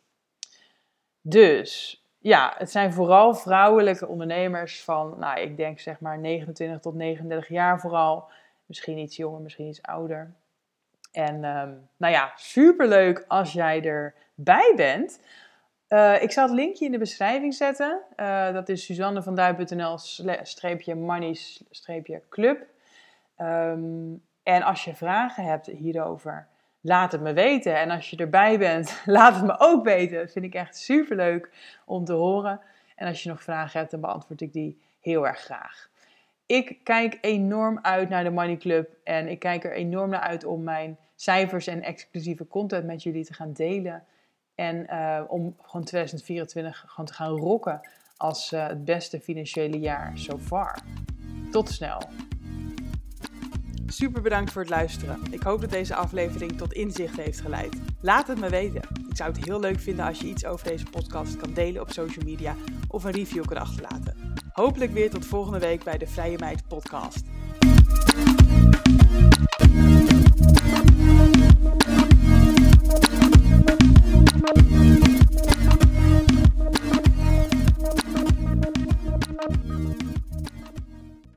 Dus 1.22 2.04
ja, 2.20 2.54
het 2.58 2.72
zijn 2.72 2.94
vooral 2.94 3.36
vrouwelijke 3.36 4.08
ondernemers 4.08 4.84
van, 4.84 5.16
nou, 5.20 5.40
ik 5.40 5.58
denk 5.58 5.80
zeg 5.80 6.00
maar 6.00 6.20
29 6.20 6.80
tot 6.80 6.94
39 6.94 7.48
jaar 7.48 7.80
vooral. 7.80 8.30
Misschien 8.66 8.98
iets 8.98 9.16
jonger, 9.16 9.42
misschien 9.42 9.68
iets 9.68 9.82
ouder. 9.82 10.34
En 11.14 11.36
um, 11.36 11.90
nou 11.98 12.14
ja, 12.14 12.32
superleuk 12.36 13.26
als 13.28 13.54
jij 13.54 13.84
erbij 13.84 14.74
bent. 14.76 15.20
Uh, 15.90 16.22
ik 16.22 16.32
zal 16.32 16.46
het 16.46 16.56
linkje 16.56 16.86
in 16.86 16.92
de 16.92 16.98
beschrijving 16.98 17.54
zetten. 17.54 18.02
Uh, 18.18 18.54
dat 18.54 18.70
is 18.70 18.86
suzannevanduin.nl 18.86 19.98
streepje 20.44 20.96
money 20.96 21.38
streepje 21.70 22.22
club. 22.30 22.66
Um, 23.38 24.22
en 24.44 24.64
als 24.64 24.84
je 24.84 24.96
vragen 24.96 25.44
hebt 25.44 25.66
hierover, 25.66 26.48
laat 26.82 27.12
het 27.12 27.22
me 27.22 27.34
weten. 27.34 27.80
En 27.80 27.90
als 27.90 28.10
je 28.10 28.18
erbij 28.18 28.58
bent, 28.58 29.02
laat 29.06 29.36
het 29.36 29.46
me 29.46 29.56
ook 29.58 29.84
weten. 29.84 30.18
Dat 30.18 30.32
vind 30.32 30.46
ik 30.46 30.54
echt 30.54 30.78
super 30.78 31.16
leuk 31.16 31.50
om 31.86 32.06
te 32.06 32.14
horen. 32.14 32.60
En 32.96 33.08
als 33.08 33.24
je 33.24 33.30
nog 33.30 33.44
vragen 33.44 33.80
hebt, 33.80 33.92
dan 33.92 34.02
beantwoord 34.02 34.42
ik 34.42 34.54
die 34.54 34.82
heel 35.00 35.28
erg 35.28 35.40
graag. 35.40 35.90
Ik 36.46 36.78
kijk 36.84 37.18
enorm 37.22 37.80
uit 37.82 38.10
naar 38.10 38.24
de 38.24 38.30
Money 38.30 38.58
Club 38.58 38.90
en 39.04 39.28
ik 39.28 39.40
kijk 39.40 39.64
er 39.64 39.72
enorm 39.72 40.10
naar 40.10 40.20
uit 40.20 40.46
om 40.46 40.64
mijn 40.64 40.98
cijfers 41.16 41.68
en 41.68 41.82
exclusieve 41.82 42.48
content 42.48 42.86
met 42.86 43.04
jullie 43.04 43.26
te 43.26 43.34
gaan 43.34 43.54
delen. 43.54 44.04
En 44.56 44.88
uh, 44.90 45.22
om 45.28 45.56
gewoon 45.62 45.86
2024 45.86 46.84
gewoon 46.88 47.06
te 47.06 47.14
gaan 47.14 47.38
rocken 47.38 47.90
als 48.18 48.52
uh, 48.52 48.68
het 48.68 48.86
beste 48.86 49.20
financiële 49.20 49.80
jaar 49.80 50.18
so 50.18 50.38
far. 50.38 50.80
Tot 51.52 51.70
snel! 51.70 52.02
Super 53.86 54.22
bedankt 54.22 54.52
voor 54.52 54.62
het 54.62 54.70
luisteren. 54.70 55.20
Ik 55.32 55.42
hoop 55.42 55.62
dat 55.62 55.70
deze 55.70 55.96
aflevering 55.96 56.58
tot 56.58 56.74
inzicht 56.74 57.18
heeft 57.18 57.42
geleid. 57.42 57.76
Laat 58.02 58.28
het 58.28 58.40
me 58.40 58.50
weten. 58.50 58.82
Ik 59.10 59.16
zou 59.16 59.32
het 59.32 59.46
heel 59.46 59.60
leuk 59.60 59.80
vinden 59.80 60.06
als 60.06 60.20
je 60.20 60.28
iets 60.28 60.46
over 60.46 60.68
deze 60.68 60.86
podcast 60.86 61.38
kan 61.38 61.54
delen 61.54 61.82
op 61.82 61.92
social 61.92 62.26
media 62.26 62.56
of 62.88 63.04
een 63.04 63.12
review 63.12 63.46
kan 63.46 63.58
achterlaten. 63.58 64.34
Hopelijk 64.52 64.92
weer 64.92 65.10
tot 65.10 65.26
volgende 65.26 65.60
week 65.60 65.84
bij 65.84 65.98
de 65.98 66.08
Vrije 66.08 66.38
Meid 66.38 66.68
podcast. 66.68 67.24